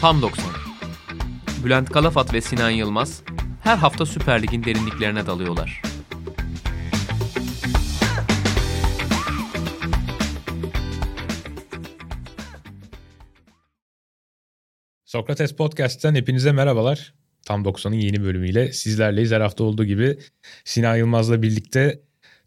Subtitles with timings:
[0.00, 0.44] Tam 90.
[1.64, 3.22] Bülent Kalafat ve Sinan Yılmaz
[3.62, 5.82] her hafta Süper Lig'in derinliklerine dalıyorlar.
[15.04, 17.19] Sokrates Podcast'ten hepinize merhabalar.
[17.50, 19.32] Tam 90'ın yeni bölümüyle sizlerleyiz.
[19.32, 20.18] Her hafta olduğu gibi
[20.64, 22.00] Sinan Yılmaz'la birlikte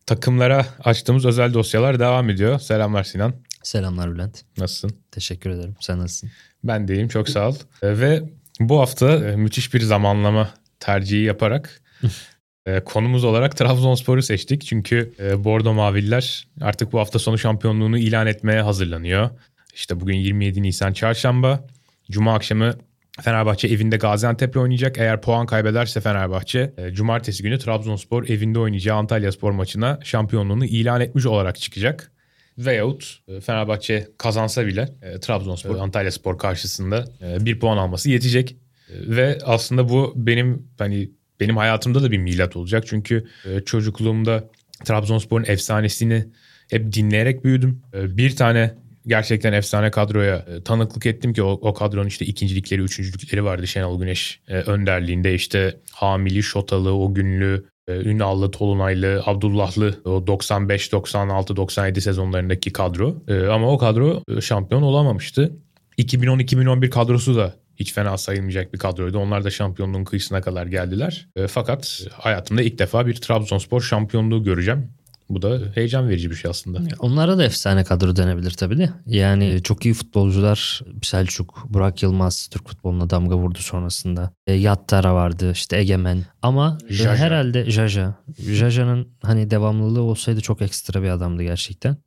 [0.06, 2.60] takımlara açtığımız özel dosyalar devam ediyor.
[2.60, 3.34] Selamlar Sinan.
[3.64, 4.42] Selamlar Bülent.
[4.58, 4.98] Nasılsın?
[5.12, 5.76] Teşekkür ederim.
[5.80, 6.32] Sen nasılsın?
[6.64, 7.56] Ben deyim çok sağ ol.
[7.82, 8.24] Ee, Ve
[8.60, 11.82] bu hafta e, müthiş bir zamanlama tercihi yaparak
[12.66, 14.62] e, konumuz olarak Trabzonspor'u seçtik.
[14.66, 19.30] Çünkü e, Bordo Maviller artık bu hafta sonu şampiyonluğunu ilan etmeye hazırlanıyor.
[19.74, 21.68] İşte bugün 27 Nisan Çarşamba.
[22.12, 22.74] Cuma akşamı
[23.22, 24.98] Fenerbahçe evinde Gaziantep'le oynayacak.
[24.98, 31.02] Eğer puan kaybederse Fenerbahçe e, cumartesi günü Trabzonspor evinde oynayacağı Antalya Spor maçına şampiyonluğunu ilan
[31.02, 32.12] etmiş olarak çıkacak.
[32.58, 38.56] Veyahut e, Fenerbahçe kazansa bile e, Trabzonspor Antalya Spor karşısında bir puan alması yetecek.
[38.90, 42.84] Ve aslında bu benim hani benim hayatımda da bir milat olacak.
[42.88, 43.26] Çünkü
[43.66, 44.50] çocukluğumda
[44.86, 46.26] Trabzonspor'un efsanesini
[46.70, 47.82] hep dinleyerek büyüdüm.
[47.94, 48.76] Bir tane
[49.08, 54.00] gerçekten efsane kadroya e, tanıklık ettim ki o, o kadronun işte ikincilikleri, üçüncülükleri vardı Şenol
[54.00, 55.34] Güneş e, önderliğinde.
[55.34, 63.16] işte Hamili, Şotalı, o günlü, e, Ünallı, Tolunaylı, Abdullahlı o 95, 96, 97 sezonlarındaki kadro.
[63.52, 65.58] Ama o kadro şampiyon olamamıştı.
[65.98, 69.20] 2010-2011 kadrosu da hiç fena sayılmayacak bir kadroydu.
[69.20, 71.28] Onlar da şampiyonluğun kıyısına kadar geldiler.
[71.48, 74.90] Fakat hayatımda ilk defa bir Trabzonspor şampiyonluğu göreceğim.
[75.34, 76.80] Bu da heyecan verici bir şey aslında.
[77.00, 78.90] Onlara da efsane kadro denebilir tabii de.
[79.06, 84.32] Yani çok iyi futbolcular Selçuk, Burak Yılmaz Türk futboluna damga vurdu sonrasında.
[84.48, 86.24] E, Yattara vardı işte Egemen.
[86.42, 87.16] Ama Jaja.
[87.16, 88.16] herhalde Jaja.
[88.40, 91.98] Jaja'nın hani devamlılığı olsaydı çok ekstra bir adamdı gerçekten.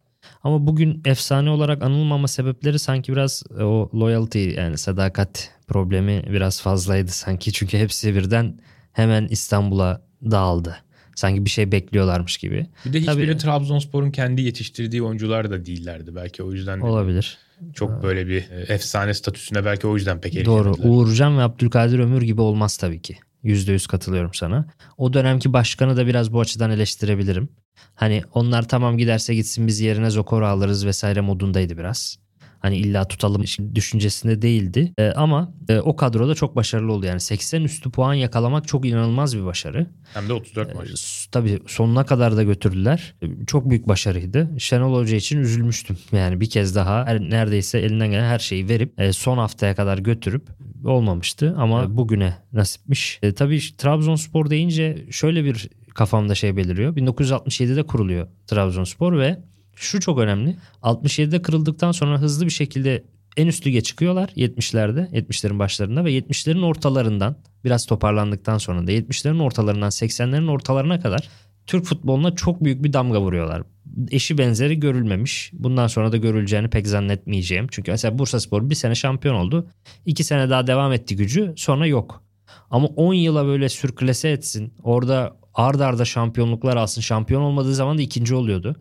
[0.42, 6.62] Ama bugün efsane olarak anılmama sebepleri sanki biraz e, o loyalty yani sadakat problemi biraz
[6.62, 7.52] fazlaydı sanki.
[7.52, 8.58] Çünkü hepsi birden
[8.92, 10.76] hemen İstanbul'a dağıldı.
[11.16, 12.66] Sanki bir şey bekliyorlarmış gibi.
[12.84, 13.36] Bir de hiçbiri Tabii.
[13.36, 16.14] Trabzonspor'un kendi yetiştirdiği oyuncular da değillerdi.
[16.14, 17.38] Belki o yüzden de Olabilir.
[17.74, 20.72] çok böyle bir e, efsane statüsüne belki o yüzden pek Doğru.
[20.72, 23.16] Uğurcan ve Abdülkadir Ömür gibi olmaz tabii ki.
[23.44, 24.66] %100 katılıyorum sana.
[24.98, 27.48] O dönemki başkanı da biraz bu açıdan eleştirebilirim.
[27.94, 32.18] Hani onlar tamam giderse gitsin biz yerine Zokor'u alırız vesaire modundaydı biraz.
[32.60, 33.42] Hani illa tutalım
[33.74, 34.92] düşüncesinde değildi.
[34.98, 37.06] Ee, ama e, o kadroda çok başarılı oldu.
[37.06, 39.86] Yani 80 üstü puan yakalamak çok inanılmaz bir başarı.
[40.14, 40.88] Hem de 34 maç.
[40.90, 43.14] Ee, s- Tabii sonuna kadar da götürdüler.
[43.22, 44.48] Ee, Çok büyük başarıydı.
[44.58, 45.96] Şenol Hoca için üzülmüştüm.
[46.12, 49.98] Yani bir kez daha her- neredeyse elinden gelen her şeyi verip e, son haftaya kadar
[49.98, 50.46] götürüp
[50.84, 51.54] olmamıştı.
[51.58, 53.18] Ama bugüne nasipmiş.
[53.22, 56.96] E, tabii Trabzonspor deyince şöyle bir kafamda şey beliriyor.
[56.96, 59.38] 1967'de kuruluyor Trabzonspor ve
[59.76, 60.56] şu çok önemli.
[60.82, 63.04] 67'de kırıldıktan sonra hızlı bir şekilde
[63.36, 69.42] en üst lige çıkıyorlar 70'lerde, 70'lerin başlarında ve 70'lerin ortalarından biraz toparlandıktan sonra da 70'lerin
[69.42, 71.28] ortalarından 80'lerin ortalarına kadar
[71.66, 73.62] Türk futboluna çok büyük bir damga vuruyorlar.
[74.10, 75.50] Eşi benzeri görülmemiş.
[75.52, 77.66] Bundan sonra da görüleceğini pek zannetmeyeceğim.
[77.70, 79.66] Çünkü mesela Bursaspor bir sene şampiyon oldu.
[80.06, 82.22] iki sene daha devam etti gücü sonra yok.
[82.70, 84.74] Ama 10 yıla böyle sürklese etsin.
[84.82, 87.00] Orada ard arda şampiyonluklar alsın.
[87.00, 88.76] Şampiyon olmadığı zaman da ikinci oluyordu.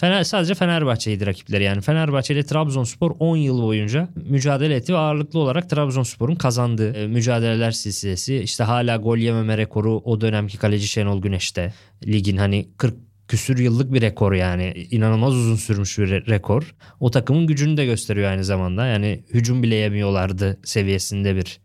[0.00, 1.80] Fener, sadece Fenerbahçe'ydi rakipleri yani.
[1.80, 7.70] Fenerbahçe ile Trabzonspor 10 yıl boyunca mücadele etti ve ağırlıklı olarak Trabzonspor'un kazandığı e, mücadeleler
[7.70, 8.36] silsilesi.
[8.36, 11.72] İşte hala gol yememe rekoru o dönemki kaleci Şenol Güneş'te.
[12.06, 12.94] Ligin hani 40
[13.28, 14.86] küsür yıllık bir rekor yani.
[14.90, 16.74] inanılmaz uzun sürmüş bir re- rekor.
[17.00, 18.86] O takımın gücünü de gösteriyor aynı zamanda.
[18.86, 21.60] Yani hücum bile yemiyorlardı seviyesinde bir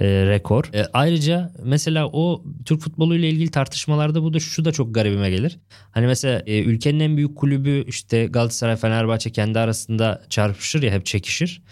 [0.00, 0.64] e, rekor.
[0.74, 5.30] E, ayrıca mesela o Türk futbolu ile ilgili tartışmalarda bu da şu da çok garibime
[5.30, 5.58] gelir.
[5.90, 11.06] Hani mesela e, ülkenin en büyük kulübü işte Galatasaray Fenerbahçe kendi arasında çarpışır ya hep
[11.06, 11.62] çekişir.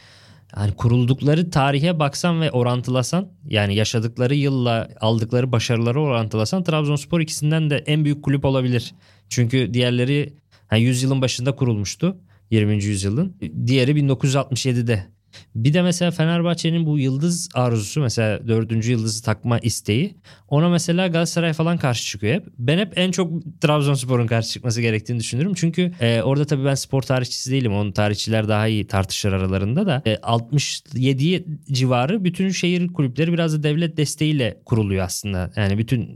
[0.52, 7.76] Hani kuruldukları tarihe baksan ve orantılasan yani yaşadıkları yılla aldıkları başarıları orantılasan Trabzonspor ikisinden de
[7.86, 8.94] en büyük kulüp olabilir.
[9.28, 10.32] Çünkü diğerleri
[10.72, 12.16] yani 100 yılın başında kurulmuştu.
[12.50, 12.84] 20.
[12.84, 13.36] yüzyılın.
[13.66, 15.18] Diğeri 1967'de.
[15.55, 20.17] Bir de mesela Fenerbahçe'nin bu yıldız arzusu mesela dördüncü yıldızı takma isteği
[20.49, 22.46] ona mesela Galatasaray falan karşı çıkıyor hep.
[22.58, 25.55] Ben hep en çok Trabzonspor'un karşı çıkması gerektiğini düşünüyorum.
[25.56, 27.73] Çünkü e, orada tabii ben spor tarihçisi değilim.
[27.73, 30.02] Onun tarihçiler daha iyi tartışır aralarında da.
[30.06, 35.50] E, 67 civarı bütün şehir kulüpleri biraz da devlet desteğiyle kuruluyor aslında.
[35.56, 36.08] Yani bütün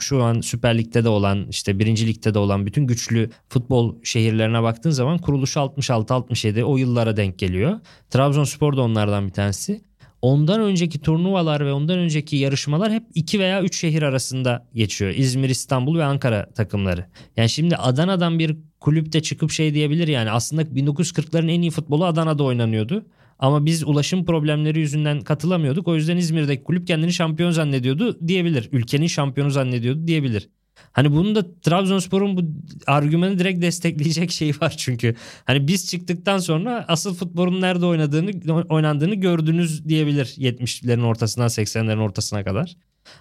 [0.00, 4.62] şu an Süper Lig'de de olan işte birinci ligde de olan bütün güçlü futbol şehirlerine
[4.62, 7.80] baktığın zaman kuruluşu 66-67 o yıllara denk geliyor.
[8.10, 9.80] Trabzonspor da onlardan bir tanesi.
[10.22, 15.14] ondan önceki turnuvalar ve ondan önceki yarışmalar hep iki veya üç şehir arasında geçiyor.
[15.16, 17.06] İzmir, İstanbul ve Ankara takımları.
[17.36, 22.44] Yani şimdi Adana'dan bir kulüpte çıkıp şey diyebilir yani aslında 1940'ların en iyi futbolu Adana'da
[22.44, 23.06] oynanıyordu.
[23.38, 25.88] Ama biz ulaşım problemleri yüzünden katılamıyorduk.
[25.88, 28.68] O yüzden İzmir'deki kulüp kendini şampiyon zannediyordu diyebilir.
[28.72, 30.48] Ülkenin şampiyonu zannediyordu diyebilir.
[30.92, 32.42] Hani bunun da Trabzonspor'un bu
[32.86, 35.14] argümanı direkt destekleyecek şeyi var çünkü.
[35.44, 42.44] Hani biz çıktıktan sonra asıl futbolun nerede oynadığını oynandığını gördünüz diyebilir 70'lerin ortasından 80'lerin ortasına
[42.44, 42.76] kadar.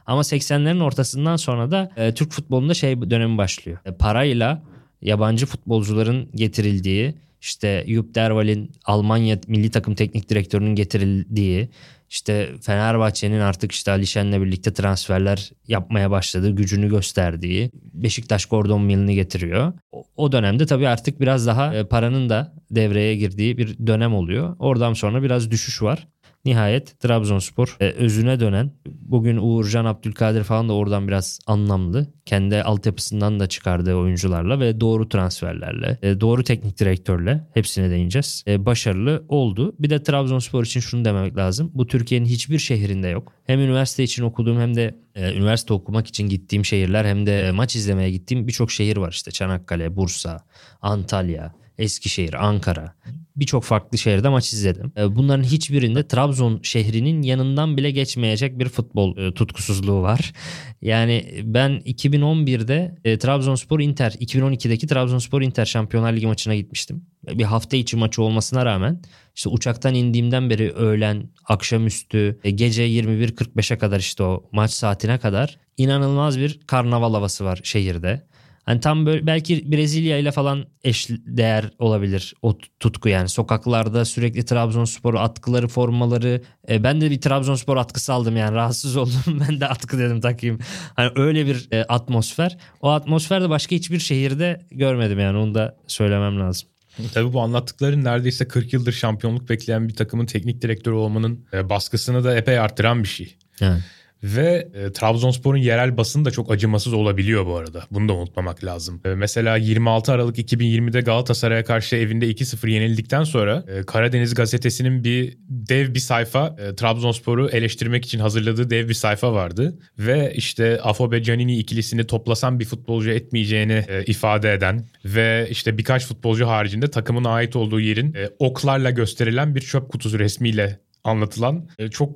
[0.06, 3.78] Ama 80'lerin ortasından sonra da e, Türk futbolunda şey dönemi başlıyor.
[3.86, 4.64] E, parayla
[5.02, 11.70] yabancı futbolcuların getirildiği işte Jupp Derwal'in Almanya milli takım teknik direktörünün getirildiği
[12.10, 19.74] işte Fenerbahçe'nin artık işte Alişen'le birlikte transferler yapmaya başladığı, gücünü gösterdiği Beşiktaş Gordon Mill'ini getiriyor.
[20.16, 24.56] O dönemde tabii artık biraz daha e, paranın da devreye girdiği bir dönem oluyor.
[24.60, 26.08] Oradan sonra biraz düşüş var.
[26.48, 32.08] Nihayet Trabzonspor e, özüne dönen bugün Uğurcan Abdülkadir falan da oradan biraz anlamlı.
[32.26, 38.44] Kendi altyapısından da çıkardığı oyuncularla ve doğru transferlerle, e, doğru teknik direktörle hepsine değineceğiz.
[38.48, 39.76] E, başarılı oldu.
[39.80, 41.72] Bir de Trabzonspor için şunu demek lazım.
[41.74, 43.34] Bu Türkiye'nin hiçbir şehrinde yok.
[43.48, 47.52] Hem üniversite için okuduğum hem de e, üniversite okumak için gittiğim şehirler hem de e,
[47.52, 49.32] maç izlemeye gittiğim birçok şehir var işte.
[49.32, 50.40] Çanakkale, Bursa,
[50.82, 52.96] Antalya, Eskişehir, Ankara
[53.38, 54.92] birçok farklı şehirde maç izledim.
[54.98, 60.34] E, bunların hiçbirinde Trabzon şehrinin yanından bile geçmeyecek bir futbol e, tutkusuzluğu var.
[60.82, 67.06] Yani ben 2011'de e, Trabzonspor Inter, 2012'deki Trabzonspor Inter Şampiyonlar Ligi maçına gitmiştim.
[67.28, 69.02] Bir hafta içi maçı olmasına rağmen
[69.36, 76.40] işte uçaktan indiğimden beri öğlen, akşamüstü, gece 21.45'e kadar işte o maç saatine kadar inanılmaz
[76.40, 78.28] bir karnaval havası var şehirde.
[78.68, 83.30] Hani tam böyle belki Brezilya ile falan eş değer olabilir o tutku yani.
[83.30, 86.42] Sokaklarda sürekli Trabzonspor atkıları, formaları.
[86.70, 89.22] E, ben de bir Trabzonspor atkısı aldım yani rahatsız oldum.
[89.50, 90.60] ben de atkı dedim takayım.
[90.96, 92.58] Hani öyle bir e, atmosfer.
[92.82, 96.70] O atmosfer de başka hiçbir şehirde görmedim yani onu da söylemem lazım.
[97.14, 102.24] Tabii bu anlattıkların neredeyse 40 yıldır şampiyonluk bekleyen bir takımın teknik direktörü olmanın e, baskısını
[102.24, 103.38] da epey arttıran bir şey.
[103.62, 103.82] Evet.
[104.24, 107.84] Ve e, Trabzonspor'un yerel basını da çok acımasız olabiliyor bu arada.
[107.92, 109.02] Bunu da unutmamak lazım.
[109.06, 115.38] E, mesela 26 Aralık 2020'de Galatasaray'a karşı evinde 2-0 yenildikten sonra e, Karadeniz gazetesinin bir
[115.50, 119.80] dev bir sayfa e, Trabzonspor'u eleştirmek için hazırladığı dev bir sayfa vardı.
[120.00, 126.06] Ve işte Afobe Canini ikilisini toplasan bir futbolcu etmeyeceğini e, ifade eden ve işte birkaç
[126.06, 131.88] futbolcu haricinde takımın ait olduğu yerin e, oklarla gösterilen bir çöp kutusu resmiyle anlatılan e,
[131.88, 132.16] çok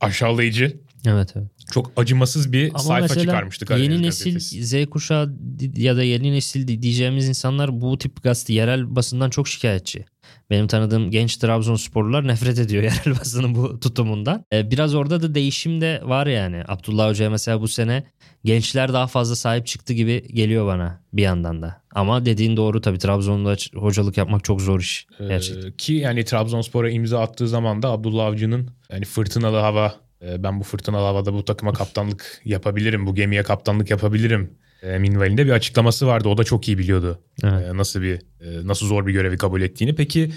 [0.00, 1.48] aşağılayıcı Evet evet.
[1.70, 3.70] Çok acımasız bir Ama sayfa çıkarmıştık.
[3.70, 4.64] Yeni nesil gazetesi.
[4.66, 5.36] Z kuşağı
[5.76, 10.04] ya da yeni nesil diyeceğimiz insanlar bu tip gazete yerel basından çok şikayetçi.
[10.50, 14.44] Benim tanıdığım genç Trabzonsporlular nefret ediyor yerel basının bu tutumundan.
[14.52, 16.62] Ee, biraz orada da değişim de var yani.
[16.68, 18.04] Abdullah Hoca mesela bu sene
[18.44, 21.82] gençler daha fazla sahip çıktı gibi geliyor bana bir yandan da.
[21.94, 25.68] Ama dediğin doğru tabii Trabzon'da hocalık yapmak çok zor iş ee, gerçekten.
[25.68, 30.64] Ee, ki yani Trabzonspor'a imza attığı zaman da Abdullah Avcı'nın yani fırtınalı hava ben bu
[30.64, 34.50] fırtınalı havada bu takıma kaptanlık yapabilirim, bu gemiye kaptanlık yapabilirim
[34.82, 36.28] e, minvalinde bir açıklaması vardı.
[36.28, 37.66] O da çok iyi biliyordu evet.
[37.66, 39.94] E, nasıl bir e, nasıl zor bir görevi kabul ettiğini.
[39.94, 40.32] Peki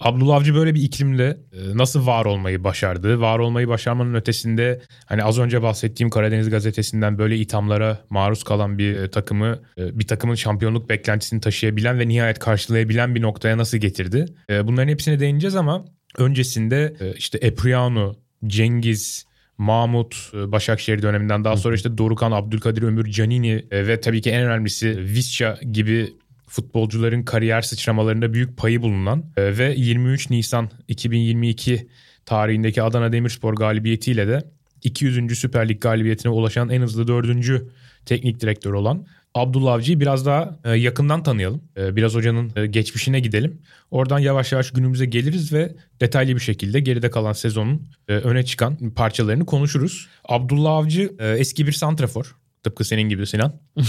[0.00, 1.38] Abdullah Avcı böyle bir iklimde
[1.74, 3.20] nasıl var olmayı başardı?
[3.20, 9.08] Var olmayı başarmanın ötesinde hani az önce bahsettiğim Karadeniz gazetesinden böyle ithamlara maruz kalan bir
[9.08, 14.26] takımı bir takımın şampiyonluk beklentisini taşıyabilen ve nihayet karşılayabilen bir noktaya nasıl getirdi?
[14.62, 15.84] Bunların hepsine değineceğiz ama
[16.18, 18.14] öncesinde işte Epriano,
[18.46, 19.26] Cengiz,
[19.58, 24.30] Mahmut e, Başakşehir döneminden daha sonra işte Dorukan, Abdülkadir Ömür, Canini e, ve tabii ki
[24.30, 26.14] en önemlisi Visca gibi
[26.46, 31.88] futbolcuların kariyer sıçramalarında büyük payı bulunan e, ve 23 Nisan 2022
[32.26, 34.50] tarihindeki Adana Demirspor galibiyetiyle de
[34.82, 35.38] 200.
[35.38, 37.68] Süper Lig galibiyetine ulaşan en hızlı dördüncü
[38.06, 39.06] teknik direktör olan
[39.38, 41.62] Abdullah Avcı'yı biraz daha e, yakından tanıyalım.
[41.76, 43.62] E, biraz hocanın e, geçmişine gidelim.
[43.90, 49.46] Oradan yavaş yavaş günümüze geliriz ve detaylı bir şekilde geride kalan sezonun öne çıkan parçalarını
[49.46, 50.08] konuşuruz.
[50.28, 52.36] Abdullah Avcı eski bir santrafor.
[52.62, 53.60] Tıpkı senin gibi Sinan.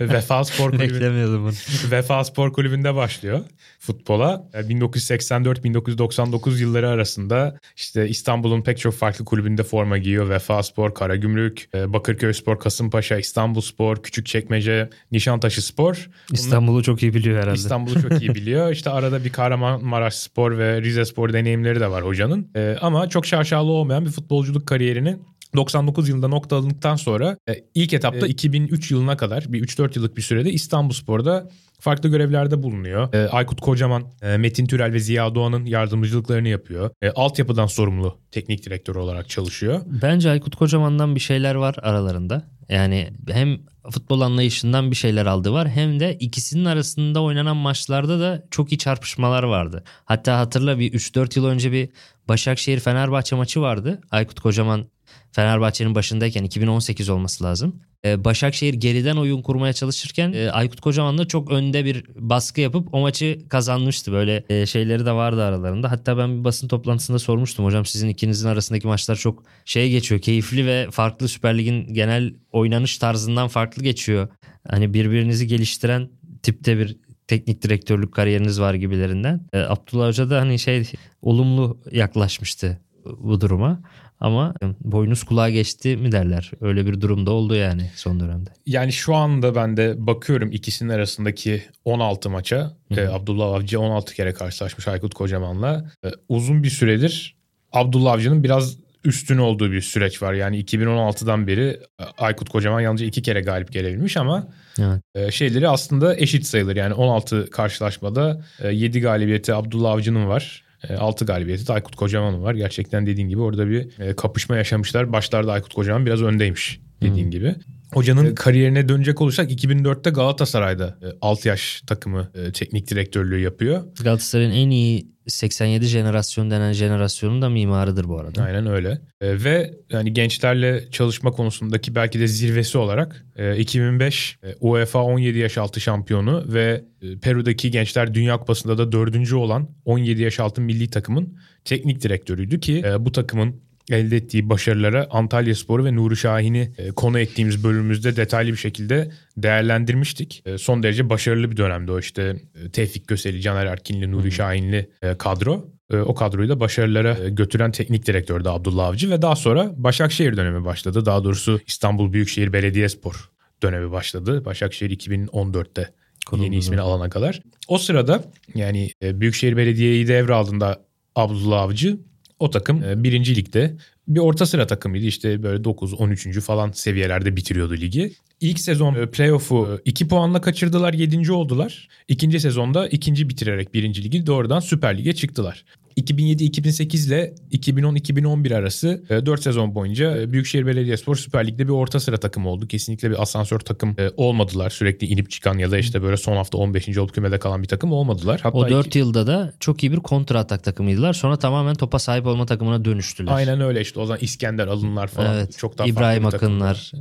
[0.00, 1.52] Vefa Spor Kulübü.
[1.90, 3.40] Vefa Spor Kulübü'nde başlıyor
[3.78, 4.48] futbola.
[4.54, 10.28] 1984-1999 yılları arasında işte İstanbul'un pek çok farklı kulübünde forma giyiyor.
[10.28, 16.10] Vefa Spor, Karagümrük, e, Bakırköy Spor, Kasımpaşa, İstanbul Spor, Küçükçekmece, Nişantaşı Spor.
[16.32, 17.58] İstanbul'u çok iyi biliyor herhalde.
[17.58, 18.72] İstanbul'u çok iyi biliyor.
[18.80, 22.50] İşte arada bir Kahramanmaraş Spor ve Rize Spor deneyimleri de var hocanın.
[22.56, 25.16] E, ama çok şaşalı olmayan bir futbolculuk kariyerini
[25.56, 30.22] 99 yılında nokta alındıktan sonra e, ilk etapta 2003 yılına kadar bir 3-4 yıllık bir
[30.22, 31.48] sürede İstanbulspor'da
[31.80, 33.14] farklı görevlerde bulunuyor.
[33.14, 36.90] E, Aykut Kocaman, e, Metin Türel ve Ziya Doğan'ın yardımcılıklarını yapıyor.
[37.02, 39.80] E, altyapıdan sorumlu teknik direktör olarak çalışıyor.
[40.02, 42.48] Bence Aykut Kocaman'dan bir şeyler var aralarında.
[42.68, 43.58] Yani hem
[43.90, 48.78] futbol anlayışından bir şeyler aldı var hem de ikisinin arasında oynanan maçlarda da çok iyi
[48.78, 49.84] çarpışmalar vardı.
[50.04, 51.88] Hatta hatırla bir 3-4 yıl önce bir
[52.28, 54.00] Başakşehir Fenerbahçe maçı vardı.
[54.10, 54.86] Aykut Kocaman
[55.32, 57.80] Fenerbahçe'nin başındayken 2018 olması lazım.
[58.04, 62.94] Ee, Başakşehir geriden oyun kurmaya çalışırken e, Aykut Kocaman da çok önde bir baskı yapıp
[62.94, 64.12] o maçı kazanmıştı.
[64.12, 65.90] Böyle e, şeyleri de vardı aralarında.
[65.90, 70.20] Hatta ben bir basın toplantısında sormuştum hocam sizin ikinizin arasındaki maçlar çok şey geçiyor.
[70.20, 74.28] Keyifli ve farklı Süper Lig'in genel oynanış tarzından farklı geçiyor.
[74.68, 76.08] Hani birbirinizi geliştiren
[76.42, 76.96] tipte bir
[77.28, 79.40] teknik direktörlük kariyeriniz var gibilerinden.
[79.52, 82.80] E, Abdullah Hoca da hani şey olumlu yaklaşmıştı
[83.18, 83.80] bu duruma.
[84.20, 86.50] Ama boynuz kulağa geçti mi derler.
[86.60, 88.50] Öyle bir durumda oldu yani son dönemde.
[88.66, 92.76] Yani şu anda ben de bakıyorum ikisinin arasındaki 16 maça.
[92.96, 95.90] Ee, Abdullah Avcı 16 kere karşılaşmış Aykut Kocaman'la.
[96.04, 97.36] Ee, uzun bir süredir
[97.72, 100.32] Abdullah Avcı'nın biraz üstün olduğu bir süreç var.
[100.32, 104.48] Yani 2016'dan beri e, Aykut Kocaman yalnızca iki kere galip gelebilmiş ama
[104.80, 105.02] evet.
[105.14, 106.76] E, şeyleri aslında eşit sayılır.
[106.76, 110.64] Yani 16 karşılaşmada 7 e, galibiyeti Abdullah Avcı'nın var.
[110.98, 112.54] 6 galibiyeti de Aykut Kocaman var.
[112.54, 115.12] Gerçekten dediğin gibi orada bir kapışma yaşamışlar.
[115.12, 117.30] Başlarda Aykut Kocaman biraz öndeymiş dediğin hmm.
[117.30, 117.54] gibi.
[117.94, 123.82] Hocanın kariyerine dönecek olursak 2004'te Galatasaray'da 6 yaş takımı teknik direktörlüğü yapıyor.
[124.02, 128.42] Galatasaray'ın en iyi 87 jenerasyon denen jenerasyonun da mimarıdır bu arada.
[128.42, 129.00] Aynen öyle.
[129.20, 135.38] E, ve yani gençlerle çalışma konusundaki belki de zirvesi olarak e, 2005 e, UEFA 17
[135.38, 140.60] yaş altı şampiyonu ve e, Peru'daki Gençler Dünya Kupası'nda da dördüncü olan 17 yaş altı
[140.60, 143.60] milli takımın teknik direktörüydü ki e, bu takımın
[143.92, 149.10] elde ettiği başarılara Antalya Sporu ve Nuri Şahin'i e, konu ettiğimiz bölümümüzde detaylı bir şekilde
[149.36, 150.42] değerlendirmiştik.
[150.46, 154.90] E, son derece başarılı bir dönemdi o işte e, Tevfik Göseli, Caner Erkinli, Nuri Şahinli
[155.18, 155.68] kadro.
[155.92, 160.64] O kadroyu da başarılara götüren teknik direktör de Abdullah Avcı ve daha sonra Başakşehir dönemi
[160.64, 161.06] başladı.
[161.06, 163.30] Daha doğrusu İstanbul Büyükşehir Belediyespor
[163.62, 164.44] dönemi başladı.
[164.44, 165.88] Başakşehir 2014'te
[166.26, 166.44] Kuruldu.
[166.44, 167.42] yeni ismini alana kadar.
[167.68, 170.80] O sırada yani Büyükşehir Belediye'yi devraldığında
[171.14, 171.98] Abdullah Avcı
[172.40, 173.76] o takım e, birinci ligde
[174.08, 175.06] bir orta sıra takımıydı.
[175.06, 176.40] İşte böyle 9, 13.
[176.40, 178.12] falan seviyelerde bitiriyordu ligi.
[178.40, 181.32] İlk sezon e, playoff'u 2 puanla kaçırdılar 7.
[181.32, 181.88] oldular.
[182.08, 185.64] İkinci sezonda ikinci bitirerek birinci ligi doğrudan Süper Lig'e çıktılar.
[185.96, 192.00] 2007-2008 ile 2010-2011 arası 4 e, sezon boyunca e, Büyükşehir Belediyespor Süper Lig'de bir orta
[192.00, 192.66] sıra takım oldu.
[192.66, 194.70] Kesinlikle bir asansör takım e, olmadılar.
[194.70, 196.98] Sürekli inip çıkan ya da işte böyle son hafta 15.
[196.98, 198.40] olup kümede kalan bir takım olmadılar.
[198.42, 198.98] Hatta o 4 iki...
[198.98, 201.14] yılda da çok iyi bir kontra atak takımıydı.
[201.14, 203.32] Sonra tamamen topa sahip olma takımına dönüştüler.
[203.32, 205.34] Aynen öyle işte o zaman İskender alınlar falan.
[205.34, 205.58] Evet.
[205.58, 206.92] Çok daha İbrahim Akınlar.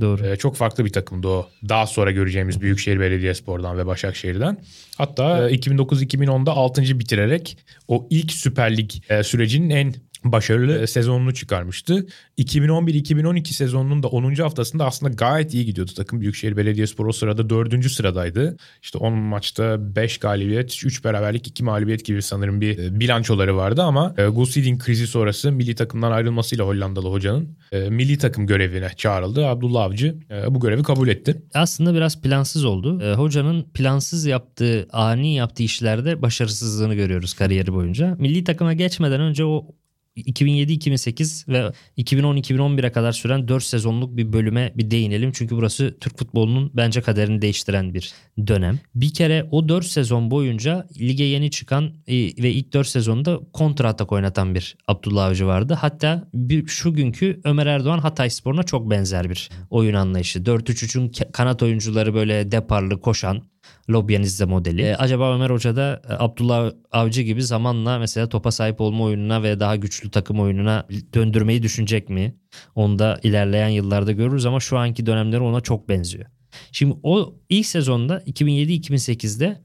[0.00, 0.26] Doğru.
[0.26, 1.48] Ee, çok farklı bir takımdı o.
[1.68, 4.58] Daha sonra göreceğimiz Büyükşehir Belediyespor'dan ve Başakşehir'den.
[4.98, 6.82] Hatta e, 2009-2010'da 6.
[6.82, 9.94] bitirerek o ilk Süper Lig e, sürecinin en
[10.32, 12.06] başarılı sezonunu çıkarmıştı.
[12.38, 14.34] 2011-2012 sezonunun da 10.
[14.34, 16.20] haftasında aslında gayet iyi gidiyordu takım.
[16.20, 17.90] Büyükşehir Belediyespor o sırada 4.
[17.90, 18.56] sıradaydı.
[18.82, 23.82] İşte 10 maçta 5 galibiyet, 3 beraberlik, 2 mağlubiyet gibi sanırım bir e, bilançoları vardı
[23.82, 28.90] ama e, Gus Hiddink krizi sonrası milli takımdan ayrılmasıyla Hollandalı hocanın e, milli takım görevine
[28.96, 29.46] çağrıldı.
[29.46, 30.14] Abdullah Avcı
[30.48, 31.42] bu görevi kabul etti.
[31.54, 33.14] Aslında biraz plansız oldu.
[33.16, 38.16] Hocanın plansız yaptığı, ani yaptığı işlerde başarısızlığını görüyoruz kariyeri boyunca.
[38.18, 39.66] Milli takıma geçmeden önce o
[40.26, 45.32] 2007-2008 ve 2010-2011'e kadar süren 4 sezonluk bir bölüme bir değinelim.
[45.34, 48.12] Çünkü burası Türk futbolunun bence kaderini değiştiren bir
[48.46, 48.78] dönem.
[48.94, 53.88] Bir kere o 4 sezon boyunca lige yeni çıkan e, ve ilk 4 sezonda kontra
[53.88, 55.74] atak oynatan bir Abdullah Avcı vardı.
[55.80, 60.38] Hatta bir, şu günkü Ömer Erdoğan Hatay Spor'una çok benzer bir oyun anlayışı.
[60.38, 63.42] 4-3-3'ün kanat oyuncuları böyle deparlı koşan
[63.90, 64.82] Lobyanizde modeli.
[64.82, 69.42] Ee, acaba Ömer Hoca da e, Abdullah Avcı gibi zamanla mesela topa sahip olma oyununa
[69.42, 72.34] ve daha güçlü takım oyununa döndürmeyi düşünecek mi?
[72.74, 76.26] Onu da ilerleyen yıllarda görürüz ama şu anki dönemleri ona çok benziyor.
[76.72, 79.60] Şimdi o ilk sezonda 2007-2008'de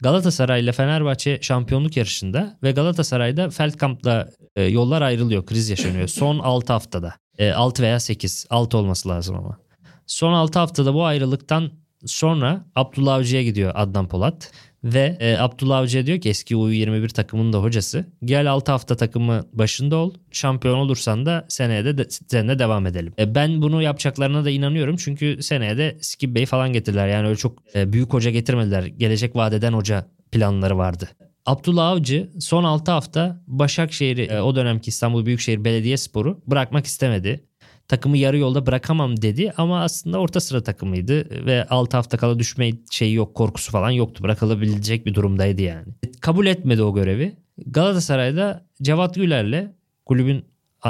[0.00, 5.46] Galatasaray ile Fenerbahçe şampiyonluk yarışında ve Galatasaray'da Feldkamp'la e, yollar ayrılıyor.
[5.46, 6.08] Kriz yaşanıyor.
[6.08, 7.14] Son 6 haftada.
[7.38, 8.46] E, 6 veya 8.
[8.50, 9.58] 6 olması lazım ama.
[10.06, 11.70] Son 6 haftada bu ayrılıktan
[12.06, 14.52] Sonra Abdullah Avcı'ya gidiyor Adnan Polat.
[14.84, 18.06] Ve e, Abdullah Avcı'ya diyor ki eski U21 takımının da hocası.
[18.24, 20.14] Gel 6 hafta takımı başında ol.
[20.30, 23.12] Şampiyon olursan da seneye de, de seninle devam edelim.
[23.18, 24.96] E, ben bunu yapacaklarına da inanıyorum.
[24.96, 27.08] Çünkü seneye de Skip Bey falan getirdiler.
[27.08, 28.82] Yani öyle çok e, büyük hoca getirmediler.
[28.82, 31.08] Gelecek vadeden hoca planları vardı.
[31.46, 37.47] Abdullah Avcı son 6 hafta Başakşehir'i e, o dönemki İstanbul Büyükşehir Belediyespor'u bırakmak istemedi.
[37.88, 42.70] Takımı yarı yolda bırakamam dedi ama aslında orta sıra takımıydı ve 6 hafta kala düşme
[42.90, 44.22] şeyi yok korkusu falan yoktu.
[44.22, 45.86] Bırakılabilecek bir durumdaydı yani.
[46.20, 47.36] Kabul etmedi o görevi.
[47.66, 49.72] Galatasaray'da Cevat Güler'le
[50.06, 50.44] kulübün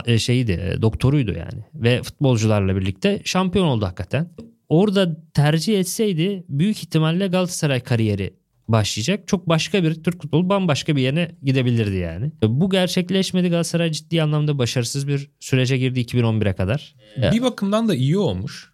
[0.06, 4.28] e, şeyiydi, e, doktoruydu yani ve futbolcularla birlikte şampiyon oldu hakikaten.
[4.68, 8.34] Orada tercih etseydi büyük ihtimalle Galatasaray kariyeri
[8.68, 9.28] başlayacak.
[9.28, 12.32] Çok başka bir Türk futbolu bambaşka bir yerine gidebilirdi yani.
[12.42, 13.48] Bu gerçekleşmedi.
[13.48, 16.94] Galatasaray ciddi anlamda başarısız bir sürece girdi 2011'e kadar.
[17.16, 18.72] Bir bakımdan da iyi olmuş.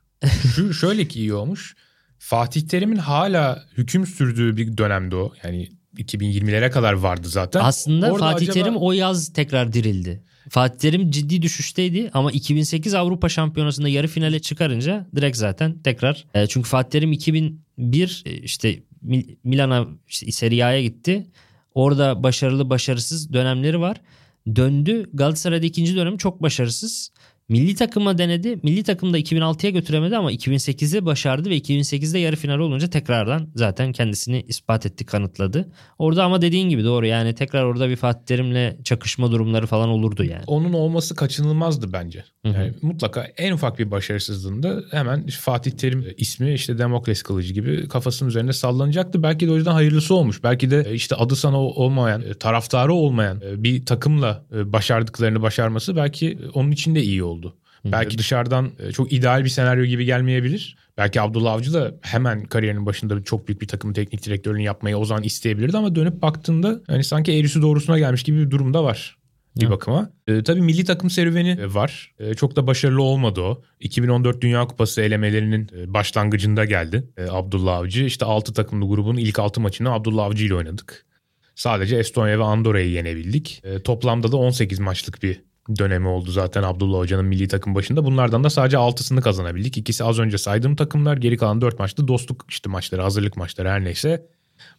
[0.55, 1.75] Şu şöyle ki iyi olmuş.
[2.19, 5.33] Fatih Terim'in hala hüküm sürdüğü bir dönemde o.
[5.45, 7.61] Yani 2020'lere kadar vardı zaten.
[7.61, 10.23] Aslında Orada Fatih acaba- Terim o yaz tekrar dirildi.
[10.49, 16.25] Fatih Terim ciddi düşüşteydi ama 2008 Avrupa Şampiyonası'nda yarı finale çıkarınca direkt zaten tekrar.
[16.35, 18.83] E, çünkü Fatih Terim 2001 e, işte
[19.45, 21.27] Milan'a işte Serie A'ya gitti.
[21.75, 24.01] Orada başarılı başarısız dönemleri var.
[24.57, 27.11] Döndü Galatasaray'da ikinci dönemi çok başarısız.
[27.49, 28.59] Milli takıma denedi.
[28.63, 34.45] Milli takımda 2006'ya götüremedi ama 2008'de başardı ve 2008'de yarı final olunca tekrardan zaten kendisini
[34.49, 35.69] ispat etti, kanıtladı.
[35.99, 40.25] Orada ama dediğin gibi doğru yani tekrar orada bir Fatih Terim'le çakışma durumları falan olurdu
[40.25, 40.43] yani.
[40.47, 42.25] Onun olması kaçınılmazdı bence.
[42.45, 48.29] Yani mutlaka en ufak bir başarısızlığında hemen Fatih Terim ismi işte Demokles kılıcı gibi kafasının
[48.29, 49.23] üzerinde sallanacaktı.
[49.23, 50.43] Belki de o yüzden hayırlısı olmuş.
[50.43, 55.97] Belki de işte adı sana olmayan, e, taraftarı olmayan e, bir takımla e, başardıklarını başarması
[55.97, 57.34] belki onun için de iyi oldu.
[57.85, 60.76] Belki dışarıdan e, çok ideal bir senaryo gibi gelmeyebilir.
[60.99, 65.05] Belki Abdullah Avcı da hemen kariyerinin başında çok büyük bir takımın teknik direktörlüğünü yapmayı o
[65.05, 69.17] zaman isteyebilirdi ama dönüp baktığında hani sanki eğrisi doğrusuna gelmiş gibi bir durumda var
[69.57, 70.11] bir bakıma.
[70.26, 72.14] E, tabii milli takım serüveni e, var.
[72.19, 73.62] E, çok da başarılı olmadı o.
[73.81, 78.05] 2014 Dünya Kupası elemelerinin e, başlangıcında geldi e, Abdullah Avcı.
[78.05, 81.07] İşte 6 takımlı grubun ilk 6 maçını Abdullah Avcı ile oynadık.
[81.55, 83.61] Sadece Estonya ve Andorra'yı yenebildik.
[83.64, 85.43] E, toplamda da 18 maçlık bir
[85.78, 88.04] dönemi oldu zaten Abdullah Hoca'nın milli takım başında.
[88.04, 89.78] Bunlardan da sadece 6'sını kazanabildik.
[89.78, 91.16] İkisi az önce saydığım takımlar.
[91.16, 94.26] Geri kalan 4 maçta dostluk işte maçları, hazırlık maçları her neyse.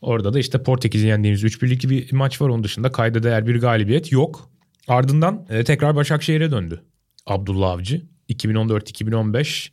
[0.02, 2.50] Orada da işte Portekiz'i yendiğimiz 3-1'lik bir maç var.
[2.50, 4.50] Onun dışında kayda değer bir galibiyet yok.
[4.88, 6.82] Ardından e, tekrar Başakşehir'e döndü
[7.26, 8.02] Abdullah Avcı.
[8.30, 9.70] 2014-2015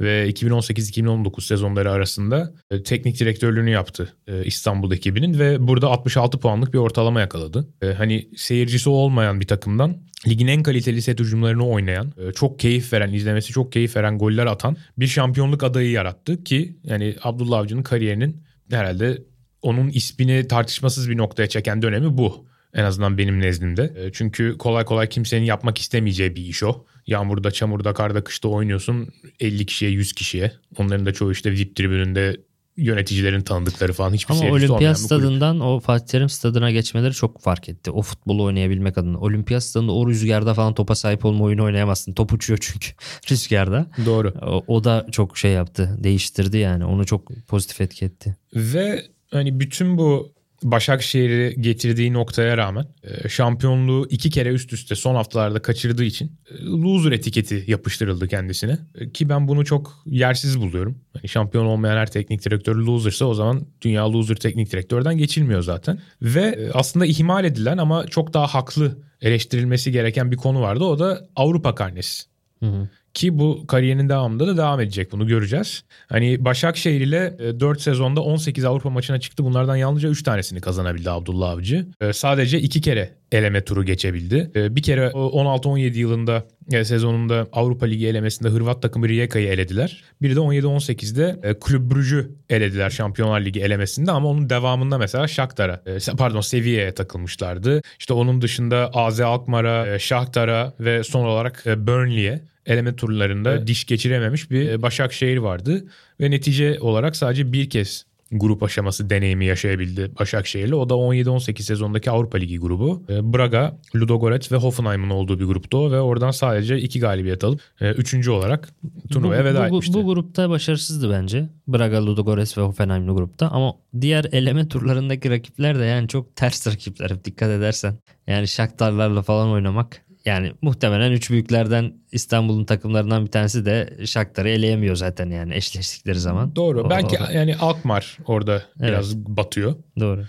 [0.00, 6.74] ve 2018-2019 sezonları arasında e, teknik direktörlüğünü yaptı e, İstanbul ekibinin ve burada 66 puanlık
[6.74, 7.68] bir ortalama yakaladı.
[7.82, 9.96] E, hani seyircisi olmayan bir takımdan
[10.28, 14.76] ligin en kaliteli set hücumlarını oynayan, çok keyif veren, izlemesi çok keyif veren goller atan
[14.98, 19.22] bir şampiyonluk adayı yarattı ki yani Abdullah Avcı'nın kariyerinin herhalde
[19.62, 22.46] onun ismini tartışmasız bir noktaya çeken dönemi bu.
[22.74, 23.94] En azından benim nezdimde.
[23.96, 26.84] E, Çünkü kolay kolay kimsenin yapmak istemeyeceği bir iş o.
[27.06, 29.08] Yağmurda, çamurda, karda, kışta oynuyorsun
[29.40, 30.52] 50 kişiye, 100 kişiye.
[30.78, 32.36] Onların da çoğu işte VIP tribününde
[32.76, 37.68] yöneticilerin tanıdıkları falan hiçbir Ama olmayan olimpiyat stadından o Fatih Terim stadına geçmeleri çok fark
[37.68, 37.90] etti.
[37.90, 39.18] O futbolu oynayabilmek adına.
[39.18, 42.12] Olimpiyat stadında o rüzgarda falan topa sahip olma oyunu oynayamazsın.
[42.12, 42.88] Top uçuyor çünkü
[43.30, 43.86] rüzgarda.
[44.06, 44.34] Doğru.
[44.42, 45.96] O, o da çok şey yaptı.
[45.98, 46.84] Değiştirdi yani.
[46.84, 48.36] Onu çok pozitif etki etti.
[48.54, 55.14] Ve hani bütün bu Başakşehir'i getirdiği noktaya rağmen e, şampiyonluğu iki kere üst üste son
[55.14, 58.78] haftalarda kaçırdığı için e, loser etiketi yapıştırıldı kendisine.
[58.94, 60.98] E, Ki ben bunu çok yersiz buluyorum.
[61.12, 66.00] Hani şampiyon olmayan her teknik direktör losersa o zaman dünya loser teknik direktörden geçilmiyor zaten.
[66.22, 70.84] Ve aslında ihmal edilen ama çok daha haklı eleştirilmesi gereken bir konu vardı.
[70.84, 72.24] O da Avrupa karnesi.
[72.60, 72.88] Hı hı.
[73.14, 75.84] Ki bu kariyerinin devamında da devam edecek bunu göreceğiz.
[76.08, 79.44] Hani Başakşehir ile 4 sezonda 18 Avrupa maçına çıktı.
[79.44, 81.86] Bunlardan yalnızca 3 tanesini kazanabildi Abdullah Avcı.
[82.00, 84.50] E, Sadece 2 kere eleme turu geçebildi.
[84.56, 90.04] E, Bir kere o 16-17 yılında e, sezonunda Avrupa Ligi elemesinde Hırvat takımı Rijeka'yı elediler.
[90.22, 95.82] Bir de 17-18'de e, Kulüp Brugge'ü elediler Şampiyonlar Ligi elemesinde ama onun devamında mesela Shakhtar'a
[95.86, 97.82] e, pardon Sevilla'ya takılmışlardı.
[97.98, 103.84] İşte onun dışında AZ Alkmaar'a, e, Shakhtar'a ve son olarak e, Burnley'e eleme turlarında diş
[103.84, 105.84] geçirememiş bir e, Başakşehir vardı
[106.20, 110.72] ve netice olarak sadece bir kez grup aşaması deneyimi yaşayabildi Başakşehir'le.
[110.72, 113.02] O da 17-18 sezondaki Avrupa Ligi grubu.
[113.08, 117.60] E, Braga, Ludogorets ve Hoffenheim'ın olduğu bir gruptu o ve oradan sadece iki galibiyet alıp
[117.80, 118.68] e, üçüncü olarak
[119.10, 119.94] turnuvaya bu, veda bu, etmişti.
[119.94, 121.48] Bu grupta başarısızdı bence.
[121.68, 123.48] Braga, Ludogorets ve Hoffenheim'li grupta.
[123.48, 127.94] Ama diğer eleme turlarındaki rakipler de yani çok ters rakipler dikkat edersen.
[128.26, 130.02] Yani Shakhtarlarla falan oynamak.
[130.26, 136.56] Yani muhtemelen üç büyüklerden İstanbul'un takımlarından bir tanesi de Shakhtar'ı eleyemiyor zaten yani eşleştikleri zaman.
[136.56, 136.80] Doğru.
[136.82, 139.74] O- Belki o- yani Alkmaar orada biraz batıyor.
[140.00, 140.24] Doğru.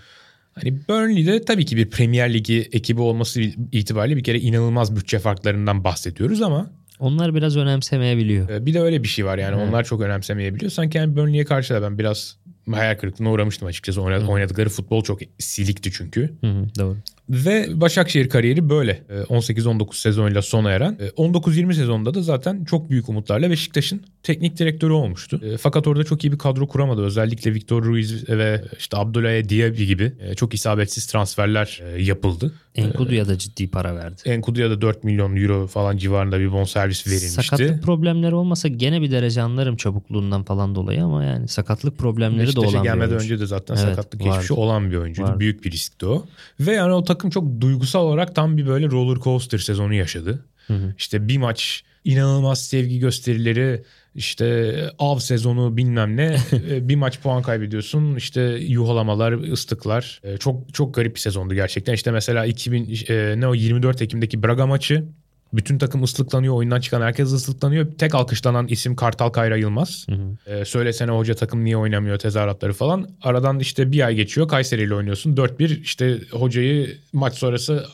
[0.54, 3.40] Hani Burnley'de tabii ki bir Premier Ligi ekibi olması
[3.72, 8.48] itibariyle bir kere inanılmaz bütçe farklarından bahsediyoruz ama Onlar biraz önemsemeyebiliyor.
[8.48, 9.68] e, bir de öyle bir şey var yani Evet.
[9.68, 10.70] onlar çok önemsemeyebiliyor.
[10.72, 12.36] Sanki yani Burnley'e karşı da ben biraz
[12.72, 14.02] hayal kırıklığına uğramıştım açıkçası.
[14.02, 14.26] Oyna- Hı.
[14.26, 16.32] Oynadıkları futbol çok silikti çünkü.
[16.40, 16.96] Hı, doğru.
[17.28, 19.02] Ve Başakşehir kariyeri böyle.
[19.10, 20.96] E, 18-19 sezonuyla sona eren.
[21.00, 25.40] E, 19-20 sezonunda da zaten çok büyük umutlarla Beşiktaş'ın teknik direktörü olmuştu.
[25.44, 27.02] E, fakat orada çok iyi bir kadro kuramadı.
[27.02, 32.52] Özellikle Victor Ruiz ve işte Abdoulaye Diaby gibi e, çok isabetsiz transferler e, yapıldı.
[32.74, 34.22] Enkudu'ya da ciddi para verdi.
[34.24, 37.42] Enkudu'ya da 4 milyon euro falan civarında bir bonservis verilmişti.
[37.42, 42.66] Sakatlık problemleri olmasa gene bir derece anlarım çabukluğundan falan dolayı ama yani sakatlık problemleri Beşiktaş'a
[42.66, 43.24] de olan bir gelmeden oyuncu.
[43.24, 44.30] önce de zaten Evet, sakatlık vardı.
[44.30, 45.28] geçmişi olan bir oyuncuydu.
[45.28, 45.40] Vardı.
[45.40, 46.26] Büyük bir riskti o.
[46.60, 50.44] Ve yani o takım çok duygusal olarak tam bir böyle roller coaster sezonu yaşadı.
[50.66, 50.94] Hı hı.
[50.98, 53.82] İşte bir maç inanılmaz sevgi gösterileri
[54.14, 56.36] işte av sezonu bilmem ne
[56.70, 61.92] E, bir maç puan kaybediyorsun işte yuhalamalar ıslıklar E, çok çok garip bir sezondu gerçekten
[61.92, 65.04] işte mesela 2000 e, ne o 24 Ekim'deki Braga maçı
[65.52, 70.52] bütün takım ıslıklanıyor oyundan çıkan herkes ıslıklanıyor tek alkışlanan isim Kartal Kayra Yılmaz Hı hı.
[70.52, 73.08] ee, söylesene hoca takım niye oynamıyor tezahüratları falan.
[73.22, 75.36] Aradan işte bir ay geçiyor Kayseri ile oynuyorsun.
[75.36, 77.86] 4-1 işte hocayı maç sonrası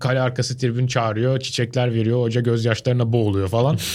[0.00, 1.40] kale arkası tribün çağırıyor.
[1.40, 2.22] Çiçekler veriyor.
[2.22, 3.78] Hoca gözyaşlarına boğuluyor falan.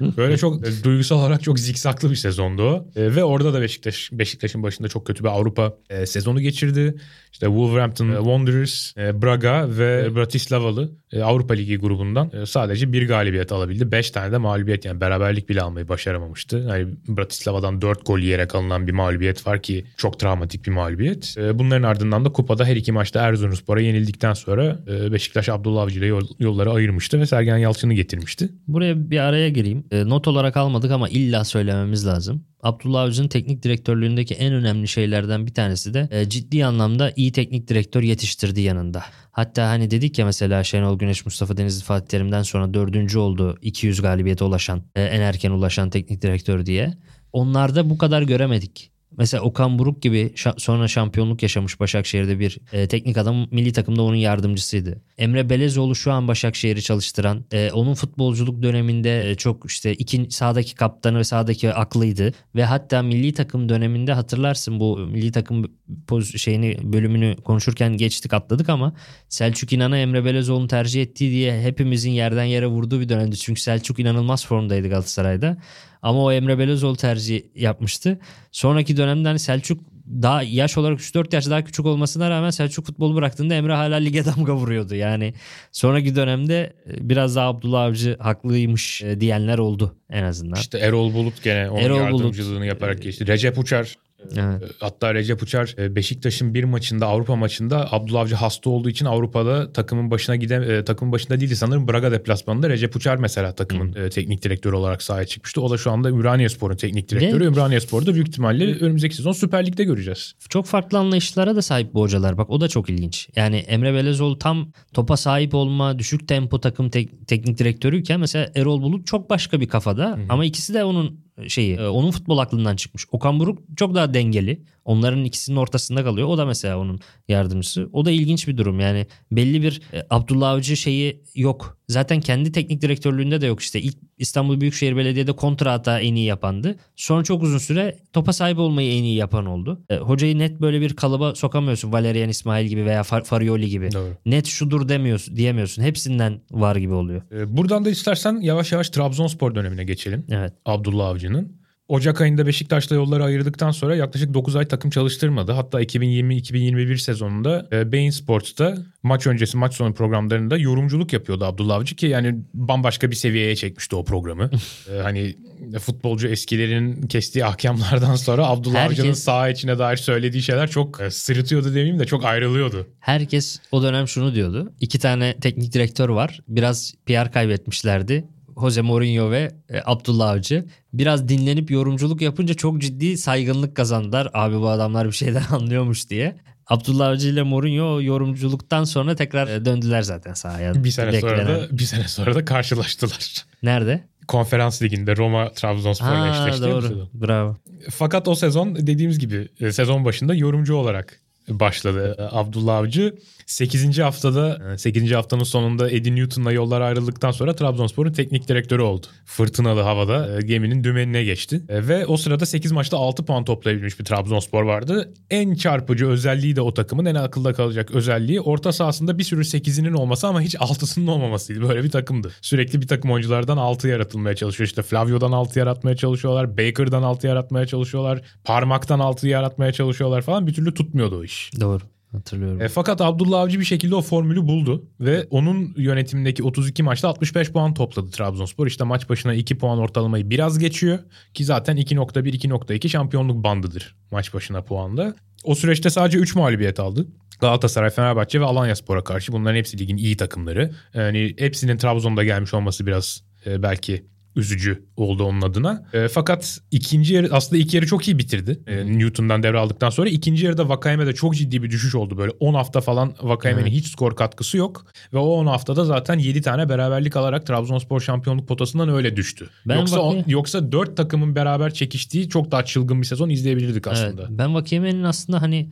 [0.00, 2.86] Böyle çok e, duygusal olarak çok zikzaklı bir sezondu o.
[2.96, 6.94] E, ve orada da Beşiktaş Beşiktaş'ın başında çok kötü bir Avrupa e, sezonu geçirdi.
[7.32, 13.52] İşte Wolverhampton Wanderers, e, Braga ve Bratislavalı e, Avrupa Ligi grubundan e, sadece bir galibiyet
[13.52, 13.92] alabildi.
[13.92, 16.66] 5 tane de mağlubiyet yani beraberlik bile almayı başaramamıştı.
[16.68, 21.34] Yani Bratislava'dan 4 gol yiyerek alınan bir mağlubiyet var ki çok travmatik bir mağlubiyet.
[21.38, 25.98] E, bunların ardından da kupada her iki maçta Erzurumspor'a yenildikten sonra e, Beşiktaş Abdullah Avcı
[25.98, 28.48] ile yol- yolları ayırmıştı ve Sergen Yalçın'ı getirmişti.
[28.68, 29.84] Buraya bir araya gireyim.
[29.90, 32.44] E, not olarak almadık ama illa söylememiz lazım.
[32.62, 37.68] Abdullah Avcı'nın teknik direktörlüğündeki en önemli şeylerden bir tanesi de e, ciddi anlamda iyi teknik
[37.68, 39.04] direktör yetiştirdi yanında.
[39.30, 44.02] Hatta hani dedik ya mesela Şenol Güneş, Mustafa Denizli, Fatih Terim'den sonra dördüncü oldu 200
[44.02, 46.94] galibiyete ulaşan, e, en erken ulaşan teknik direktör diye.
[47.32, 48.90] Onlarda bu kadar göremedik.
[49.18, 54.02] Mesela Okan Buruk gibi şa- sonra şampiyonluk yaşamış Başakşehir'de bir e, teknik adam milli takımda
[54.02, 55.02] onun yardımcısıydı.
[55.18, 60.74] Emre Belezoğlu şu an Başakşehir'i çalıştıran e, onun futbolculuk döneminde e, çok işte iki sağdaki
[60.74, 65.64] kaptanı ve sağdaki aklıydı ve hatta milli takım döneminde hatırlarsın bu milli takım
[66.06, 68.94] poz şeyini bölümünü konuşurken geçtik atladık ama
[69.28, 73.36] Selçuk İnan'a Emre Belezoğlu'nu tercih ettiği diye hepimizin yerden yere vurduğu bir dönemdi.
[73.36, 75.56] Çünkü Selçuk inanılmaz formdaydı Galatasaray'da.
[76.02, 78.18] Ama o Emre Belözoğlu tercih yapmıştı.
[78.52, 79.80] Sonraki dönemde hani Selçuk
[80.22, 84.24] daha yaş olarak 3-4 yaş daha küçük olmasına rağmen Selçuk futbolu bıraktığında Emre hala lige
[84.24, 84.94] damga vuruyordu.
[84.94, 85.34] Yani
[85.72, 90.58] sonraki dönemde e, biraz daha Abdullah Avcı haklıymış e, diyenler oldu en azından.
[90.58, 92.20] İşte Erol Bulut gene onun Erol Bulut.
[92.20, 93.26] yardımcılığını yaparak geçti.
[93.26, 93.94] Recep Uçar
[94.36, 94.62] Evet.
[94.80, 99.72] Hatta Recep Uçar e, Beşiktaş'ın bir maçında Avrupa maçında Abdullah Avcı hasta olduğu için Avrupa'da
[99.72, 104.10] takımın başına giden e, takımın başında değildi sanırım Braga deplasmanında Recep Uçar mesela takımın e,
[104.10, 105.60] teknik direktörü olarak sahaya çıkmıştı.
[105.62, 107.40] O da şu anda Ümraniyespor'un teknik direktörü.
[107.44, 110.34] Ve- Ümraniyespor'da büyük ihtimalle önümüzdeki sezon Süper Lig'de göreceğiz.
[110.48, 112.38] Çok farklı anlayışlara da sahip bu hocalar.
[112.38, 113.28] Bak o da çok ilginç.
[113.36, 118.82] Yani Emre Belezoğlu tam topa sahip olma, düşük tempo takım tek- teknik direktörüyken mesela Erol
[118.82, 120.18] Bulut çok başka bir kafada.
[120.28, 123.06] Ama ikisi de onun şeyi, e, onun futbol aklından çıkmış.
[123.12, 124.62] Okan Buruk çok daha dengeli.
[124.88, 126.28] Onların ikisinin ortasında kalıyor.
[126.28, 127.88] O da mesela onun yardımcısı.
[127.92, 128.80] O da ilginç bir durum.
[128.80, 131.78] Yani belli bir e, Abdullah Avcı şeyi yok.
[131.88, 133.80] Zaten kendi teknik direktörlüğünde de yok işte.
[133.80, 136.76] İlk İstanbul Büyükşehir Belediye'de kontra hata en iyi yapandı.
[136.96, 139.80] Sonra çok uzun süre topa sahip olmayı en iyi yapan oldu.
[139.90, 141.92] E, hocayı net böyle bir kalıba sokamıyorsun.
[141.92, 143.92] Valerian İsmail gibi veya Far- Farioli gibi.
[143.92, 144.10] Doğru.
[144.26, 145.82] Net şudur demiyorsun, diyemiyorsun.
[145.82, 147.22] Hepsinden var gibi oluyor.
[147.32, 150.26] E, Buradan da istersen yavaş yavaş Trabzonspor dönemine geçelim.
[150.30, 150.52] Evet.
[150.66, 151.57] Abdullah Avcı'nın.
[151.88, 155.52] Ocak ayında Beşiktaş'la yolları ayırdıktan sonra yaklaşık 9 ay takım çalıştırmadı.
[155.52, 161.96] Hatta 2020-2021 sezonunda e, Bein Sports'ta maç öncesi maç sonu programlarında yorumculuk yapıyordu Abdullah Avcı
[161.96, 164.50] ki yani bambaşka bir seviyeye çekmişti o programı.
[164.94, 165.36] E, hani
[165.80, 171.10] futbolcu eskilerin kestiği ahkamlardan sonra Abdullah Herkes- Avcı'nın saha içine dair söylediği şeyler çok e,
[171.10, 172.86] sırıtıyordu demeyeyim de çok ayrılıyordu.
[173.00, 174.72] Herkes o dönem şunu diyordu.
[174.80, 176.40] İki tane teknik direktör var.
[176.48, 178.24] Biraz PR kaybetmişlerdi.
[178.60, 180.64] Jose Mourinho ve e, Abdullah Avcı.
[180.92, 184.30] Biraz dinlenip yorumculuk yapınca çok ciddi saygınlık kazandılar.
[184.34, 186.36] Abi bu adamlar bir şeyden anlıyormuş diye.
[186.66, 190.84] Abdullah Avcı ile Mourinho yorumculuktan sonra tekrar e, döndüler zaten sahaya.
[190.84, 191.60] Bir sene sonra Beklenen.
[191.60, 193.44] da bir sene sonra da karşılaştılar.
[193.62, 194.04] Nerede?
[194.28, 196.62] Konferans liginde Roma Trabzonspor'la eşleşti.
[196.62, 197.08] doğru.
[197.14, 197.56] Bravo.
[197.90, 203.14] Fakat o sezon dediğimiz gibi e, sezon başında yorumcu olarak başladı e, Abdullah Avcı.
[203.48, 203.98] 8.
[203.98, 205.12] haftada e, 8.
[205.12, 209.06] haftanın sonunda Eddie Newton'la yollar ayrıldıktan sonra Trabzonspor'un teknik direktörü oldu.
[209.24, 211.62] Fırtınalı havada e, geminin dümenine geçti.
[211.68, 215.14] E, Ve o sırada 8 maçta 6 puan toplayabilmiş bir Trabzonspor vardı.
[215.30, 219.92] En çarpıcı özelliği de o takımın en akılda kalacak özelliği orta sahasında bir sürü 8'inin
[219.92, 221.68] olması ama hiç 6'sının olmamasıydı.
[221.68, 222.32] Böyle bir takımdı.
[222.40, 224.68] Sürekli bir takım oyunculardan 6 yaratılmaya çalışıyor.
[224.68, 226.58] İşte Flavio'dan 6 yaratmaya çalışıyorlar.
[226.58, 228.20] Baker'dan 6 yaratmaya çalışıyorlar.
[228.44, 230.46] Parmaktan 6 yaratmaya çalışıyorlar falan.
[230.46, 231.50] Bir türlü tutmuyordu o iş.
[231.60, 231.82] Doğru.
[232.12, 232.62] Hatırlıyorum.
[232.62, 237.52] E, fakat Abdullah Avcı bir şekilde o formülü buldu ve onun yönetimindeki 32 maçta 65
[237.52, 238.66] puan topladı Trabzonspor.
[238.66, 240.98] İşte maç başına 2 puan ortalamayı biraz geçiyor
[241.34, 245.14] ki zaten 2.1 2.2 şampiyonluk bandıdır maç başına puanda.
[245.44, 247.06] O süreçte sadece 3 mağlubiyet aldı.
[247.40, 250.70] Galatasaray, Fenerbahçe ve Alanyaspor'a karşı bunların hepsi ligin iyi takımları.
[250.94, 254.06] Yani hepsinin Trabzon'da gelmiş olması biraz e, belki
[254.38, 255.84] üzücü oldu onun adına.
[255.92, 258.60] E, fakat ikinci yarı aslında ilk yarı çok iyi bitirdi.
[258.66, 262.18] E, Newton'dan devraldıktan sonra ikinci yarıda Vakayeme'de çok ciddi bir düşüş oldu.
[262.18, 263.78] Böyle 10 hafta falan Vakayeme'nin Evet.
[263.78, 264.86] hiç skor katkısı yok.
[265.12, 269.48] Ve o 10 haftada zaten 7 tane beraberlik alarak Trabzonspor şampiyonluk potasından öyle düştü.
[269.68, 274.22] Ben yoksa Vakayeme- yoksa 4 takımın beraber çekiştiği çok daha çılgın bir sezon izleyebilirdik aslında.
[274.22, 275.68] Evet, ben Vakiyeme'nin aslında hani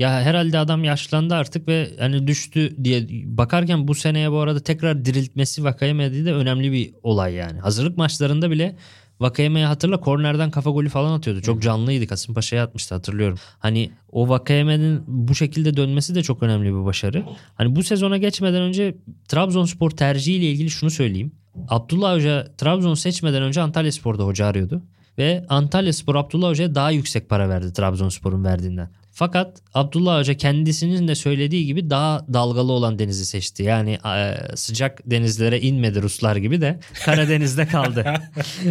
[0.00, 5.04] ya herhalde adam yaşlandı artık ve hani düştü diye bakarken bu seneye bu arada tekrar
[5.04, 7.60] diriltmesi Vakayeme'de de önemli bir olay yani.
[7.60, 8.76] Hazırlık maçlarında bile
[9.20, 11.42] Vakayeme'yi hatırla kornerden kafa golü falan atıyordu.
[11.42, 12.06] Çok canlıydı.
[12.06, 13.38] Kasımpaşa'ya atmıştı hatırlıyorum.
[13.58, 17.24] Hani o Vakayeme'nin bu şekilde dönmesi de çok önemli bir başarı.
[17.54, 18.96] Hani bu sezona geçmeden önce
[19.28, 21.32] Trabzonspor tercihiyle ilgili şunu söyleyeyim.
[21.68, 24.82] Abdullah Hoca Trabzon seçmeden önce Antalya Spor'da hoca arıyordu.
[25.18, 28.90] Ve Antalya Spor Abdullah Hoca'ya daha yüksek para verdi Trabzonspor'un verdiğinden.
[29.12, 33.62] Fakat Abdullah Hoca kendisinin de söylediği gibi daha dalgalı olan denizi seçti.
[33.62, 38.04] Yani e, sıcak denizlere inmedi Ruslar gibi de Karadeniz'de kaldı.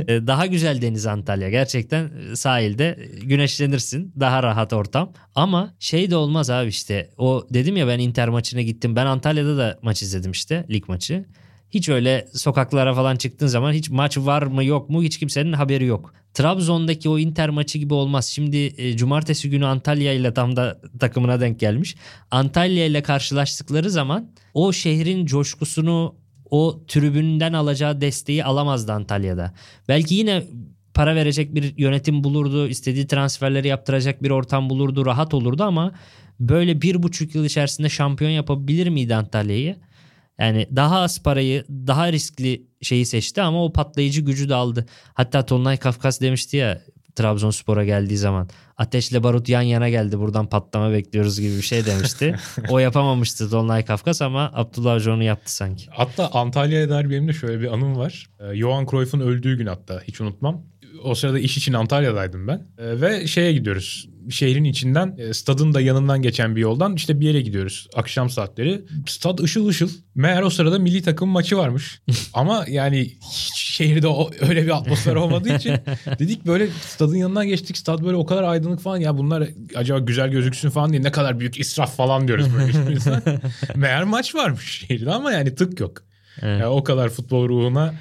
[0.08, 1.50] E, daha güzel deniz Antalya.
[1.50, 4.14] Gerçekten sahilde güneşlenirsin.
[4.20, 5.14] Daha rahat ortam.
[5.36, 7.10] Ama şey de olmaz abi işte.
[7.18, 8.96] O dedim ya ben Inter maçına gittim.
[8.96, 11.26] Ben Antalya'da da maç izledim işte lig maçı.
[11.70, 15.86] Hiç öyle sokaklara falan çıktığın zaman hiç maç var mı yok mu hiç kimsenin haberi
[15.86, 16.14] yok.
[16.34, 18.26] Trabzon'daki o Inter maçı gibi olmaz.
[18.26, 21.96] Şimdi e, cumartesi günü Antalya ile tam da takımına denk gelmiş.
[22.32, 26.16] Antalya ile karşılaştıkları zaman o şehrin coşkusunu
[26.52, 29.54] o tribünden alacağı desteği alamazdı Antalya'da.
[29.88, 30.44] Belki yine
[30.94, 32.68] para verecek bir yönetim bulurdu.
[32.68, 35.06] istediği transferleri yaptıracak bir ortam bulurdu.
[35.06, 35.94] Rahat olurdu ama
[36.40, 39.76] böyle bir buçuk yıl içerisinde şampiyon yapabilir miydi Antalya'yı?
[40.40, 44.86] Yani daha az parayı, daha riskli şeyi seçti ama o patlayıcı gücü de aldı.
[45.14, 46.82] Hatta Tolunay Kafkas demişti ya
[47.16, 52.36] Trabzonspor'a geldiği zaman ateşle barut yan yana geldi buradan patlama bekliyoruz gibi bir şey demişti.
[52.70, 55.86] o yapamamıştı Tolunay Kafkas ama Abdullah Hoca onu yaptı sanki.
[55.90, 58.30] Hatta Antalya'ya dair benim de şöyle bir anım var.
[58.40, 60.62] Ee, Johan Cruyff'un öldüğü gün hatta hiç unutmam.
[61.04, 62.68] O sırada iş için Antalya'daydım ben.
[62.78, 64.10] Ee, ve şeye gidiyoruz.
[64.30, 68.82] Şehrin içinden, e, stadın da yanından geçen bir yoldan işte bir yere gidiyoruz akşam saatleri.
[69.08, 69.90] Stad ışıl ışıl.
[70.16, 72.02] Meğer o sırada milli takım maçı varmış.
[72.34, 75.76] Ama yani hiç şehirde o, öyle bir atmosfer olmadığı için
[76.20, 77.78] dedik böyle stadın yanından geçtik.
[77.78, 78.98] Stad böyle o kadar aydınlık falan.
[78.98, 83.22] Ya bunlar acaba güzel gözüksün falan diye ne kadar büyük israf falan diyoruz böyle içimizden.
[83.76, 86.04] Meğer maç varmış şehirde ama yani tık yok.
[86.42, 86.62] Evet.
[86.62, 87.94] Yani o kadar futbol ruhuna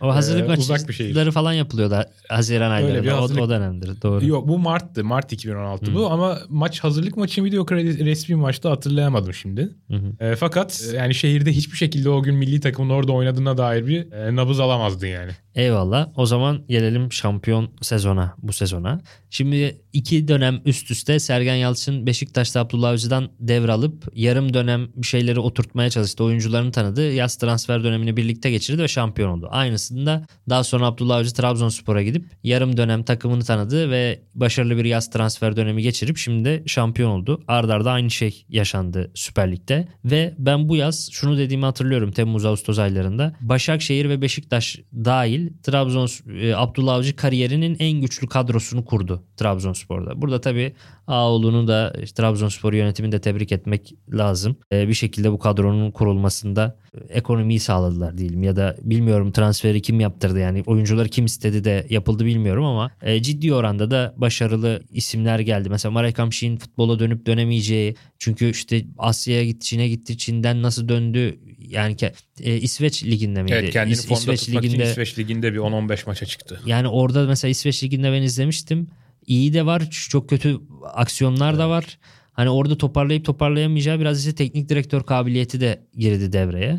[0.00, 1.30] O hazırlık Ee, uzak bir şehir.
[1.30, 1.94] falan yapılıyordu
[2.28, 3.18] Haziran Öyle bir aylarında.
[3.18, 4.26] O, hazırlık- o dönemdir doğru.
[4.26, 5.04] Yok bu Mart'tı.
[5.04, 9.68] Mart 2016 bu ama maç hazırlık maçı mıydı yok resmi maçta hatırlayamadım şimdi.
[9.90, 10.24] Hı.
[10.24, 14.12] E, fakat e, yani şehirde hiçbir şekilde o gün milli takımın orada oynadığına dair bir
[14.12, 15.32] e, nabız alamazdın yani.
[15.56, 16.08] Eyvallah.
[16.16, 19.00] O zaman gelelim şampiyon sezona bu sezona.
[19.30, 25.40] Şimdi iki dönem üst üste Sergen Yalçın Beşiktaş'ta Abdullah Avcı'dan devralıp yarım dönem bir şeyleri
[25.40, 26.24] oturtmaya çalıştı.
[26.24, 27.12] Oyuncularını tanıdı.
[27.12, 29.48] Yaz transfer dönemini birlikte geçirdi ve şampiyon oldu.
[29.50, 35.10] Aynısında daha sonra Abdullah Avcı Trabzonspor'a gidip yarım dönem takımını tanıdı ve başarılı bir yaz
[35.10, 37.42] transfer dönemi geçirip şimdi de şampiyon oldu.
[37.48, 42.44] Arda arda aynı şey yaşandı Süper Lig'de ve ben bu yaz şunu dediğimi hatırlıyorum Temmuz
[42.44, 43.36] Ağustos aylarında.
[43.40, 46.08] Başakşehir ve Beşiktaş dahil Trabzon
[46.40, 50.22] e, Abdullah Avcı kariyerinin en güçlü kadrosunu kurdu Trabzonspor'da.
[50.22, 50.74] Burada tabii
[51.06, 54.56] Ağoğlu'nu da işte, Trabzonspor yönetimini de tebrik etmek lazım.
[54.72, 60.00] E, bir şekilde bu kadronun kurulmasında e, ekonomiyi sağladılar diyelim ya da bilmiyorum transferi kim
[60.00, 65.38] yaptırdı yani oyuncuları kim istedi de yapıldı bilmiyorum ama e, ciddi oranda da başarılı isimler
[65.38, 65.68] geldi.
[65.70, 71.38] Mesela Marek Hamşik'in futbola dönüp dönemeyeceği çünkü işte Asya'ya gitti Çin'e gitti Çin'den nasıl döndü
[71.68, 71.96] yani
[72.40, 73.54] e, İsveç liginde miydi?
[73.54, 76.60] Evet kendini İs- formda İsveç tutmak liginde için İsveç Ligi'nde bir 10-15 maça çıktı.
[76.66, 78.88] yani orada mesela İsveç Ligi'nde ben izlemiştim.
[79.26, 80.60] İyi de var, çok kötü
[80.94, 81.98] aksiyonlar da var.
[82.32, 86.78] Hani orada toparlayıp toparlayamayacağı biraz işte teknik direktör kabiliyeti de girdi devreye.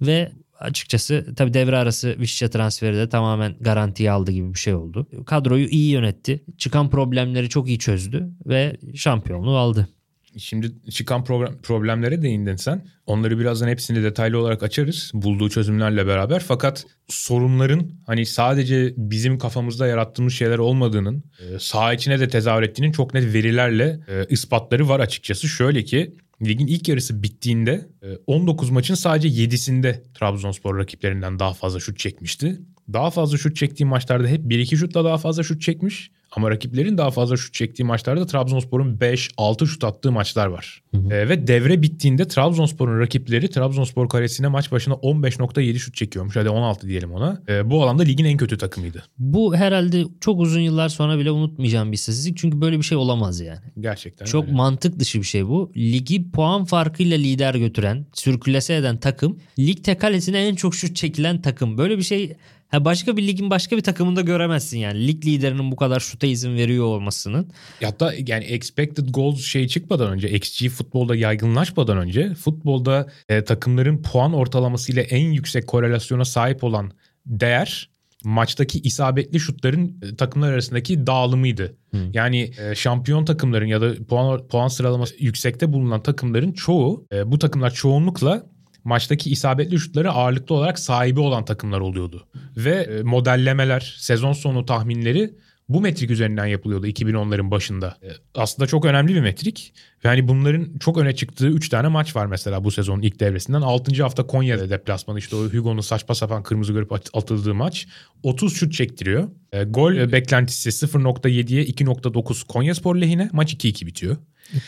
[0.00, 5.06] Ve açıkçası tabii devre arası Vişça transferi de tamamen garantiye aldı gibi bir şey oldu.
[5.26, 6.44] Kadroyu iyi yönetti.
[6.58, 9.88] Çıkan problemleri çok iyi çözdü ve şampiyonluğu aldı.
[10.38, 12.86] Şimdi çıkan program, problemlere değindin sen.
[13.06, 16.40] Onları birazdan hepsini detaylı olarak açarız bulduğu çözümlerle beraber.
[16.40, 22.92] Fakat sorunların hani sadece bizim kafamızda yarattığımız şeyler olmadığının e, saha içine de tezahür ettiğinin
[22.92, 25.48] çok net verilerle e, ispatları var açıkçası.
[25.48, 31.80] Şöyle ki ligin ilk yarısı bittiğinde e, 19 maçın sadece 7'sinde Trabzonspor rakiplerinden daha fazla
[31.80, 32.60] şut çekmişti.
[32.92, 36.10] Daha fazla şut çektiği maçlarda hep 1-2 şutla daha fazla şut çekmiş.
[36.36, 40.82] Ama rakiplerin daha fazla şut çektiği maçlarda Trabzonspor'un 5-6 şut attığı maçlar var.
[41.10, 46.36] E, ve devre bittiğinde Trabzonspor'un rakipleri Trabzonspor karesine maç başına 15.7 şut çekiyormuş.
[46.36, 47.42] Hadi 16 diyelim ona.
[47.48, 49.04] E, bu alanda ligin en kötü takımıydı.
[49.18, 52.36] Bu herhalde çok uzun yıllar sonra bile unutmayacağım bir istatistik.
[52.36, 53.60] Çünkü böyle bir şey olamaz yani.
[53.80, 54.54] Gerçekten Çok öyle.
[54.56, 55.72] mantık dışı bir şey bu.
[55.76, 61.78] Ligi puan farkıyla lider götüren, sürkülese eden takım, lig kalesine en çok şut çekilen takım.
[61.78, 62.36] Böyle bir şey
[62.74, 65.06] ha başka bir ligin başka bir takımında göremezsin yani.
[65.06, 67.50] Lig liderinin bu kadar şuta izin veriyor olmasının.
[67.82, 74.32] Hatta yani expected goals şey çıkmadan önce XG futbolda yaygınlaşmadan önce futbolda e, takımların puan
[74.32, 76.92] ortalamasıyla en yüksek korelasyona sahip olan
[77.26, 77.90] değer
[78.24, 81.76] maçtaki isabetli şutların e, takımlar arasındaki dağılımıydı.
[82.12, 87.38] Yani e, şampiyon takımların ya da puan puan sıralaması yüksekte bulunan takımların çoğu e, bu
[87.38, 88.46] takımlar çoğunlukla
[88.84, 92.26] maçtaki isabetli şutları ağırlıklı olarak sahibi olan takımlar oluyordu.
[92.56, 95.34] Ve e, modellemeler, sezon sonu tahminleri
[95.68, 97.96] bu metrik üzerinden yapılıyordu 2010'ların başında.
[98.02, 99.74] E, Aslında çok önemli bir metrik.
[100.04, 103.60] Ve hani bunların çok öne çıktığı 3 tane maç var mesela bu sezonun ilk devresinden.
[103.60, 104.02] 6.
[104.02, 107.86] hafta Konya'da deplasmanı işte o Hugo'nun saçma sapan kırmızı görüp at- atıldığı maç.
[108.22, 109.28] 30 şut çektiriyor.
[109.52, 113.30] E, gol e, beklentisi 0.7'ye 2.9 Konyaspor lehine.
[113.32, 114.16] Maç 2-2 bitiyor.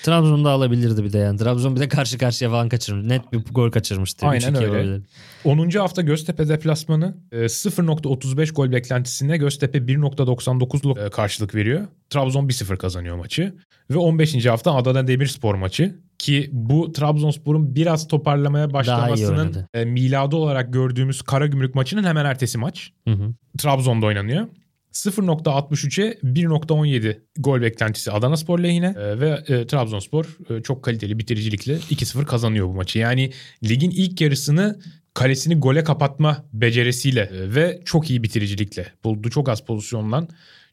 [0.03, 1.39] Trabzon'da alabilirdi bir de yani.
[1.39, 3.07] Trabzon bir de karşı karşıya falan kaçırmış.
[3.07, 4.27] Net bir gol kaçırmıştı.
[4.27, 4.65] Aynen 3-2 öyle.
[4.67, 5.07] yapabilirdi.
[5.45, 5.71] 10.
[5.71, 11.87] hafta Göztepe deplasmanı e, 0.35 gol beklentisine Göztepe 1.99'luk e, karşılık veriyor.
[12.11, 13.55] Trabzon 1-0 kazanıyor maçı.
[13.91, 14.47] Ve 15.
[14.47, 21.75] hafta Adana Demirspor maçı ki bu Trabzonspor'un biraz toparlamaya başlamasının e, miladı olarak gördüğümüz Karagümrük
[21.75, 22.93] maçının hemen ertesi maç.
[23.09, 23.35] Hı hı.
[23.59, 24.47] Trabzon'da oynanıyor.
[24.93, 31.75] 0.63'e 1.17 gol beklentisi Adana Spor lehine E, ve e, Trabzonspor e, çok kaliteli bitiricilikle
[31.75, 32.99] 2-0 kazanıyor bu maçı.
[32.99, 33.33] Yani
[33.65, 34.79] ligin ilk yarısını
[35.15, 39.31] kalesini gole kapatma becerisiyle e, ve çok iyi bitiricilikle buldu.
[39.31, 40.29] Çok az pozisyondan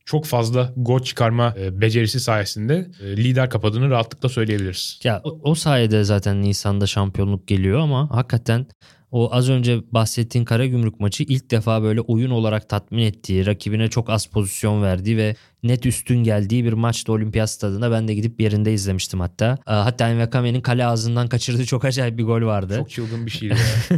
[0.06, 5.00] çok fazla gol çıkarma e, becerisi sayesinde e, lider kapadığını rahatlıkla söyleyebiliriz.
[5.04, 8.66] Ya o, sayede zaten Nisan'da şampiyonluk geliyor ama hakikaten
[9.12, 14.10] o az önce bahsettiğin Karagümrük maçı ilk defa böyle oyun olarak tatmin ettiği, rakibine çok
[14.10, 17.92] az pozisyon verdiği ve net üstün geldiği bir maçtı Olimpiyat Stadında.
[17.92, 19.58] Ben de gidip yerinde izlemiştim hatta.
[19.66, 22.76] Hatta Envekame'nin kale ağzından kaçırdığı çok acayip bir gol vardı.
[22.78, 23.54] Çok çılgın bir şeydi.
[23.90, 23.98] ya.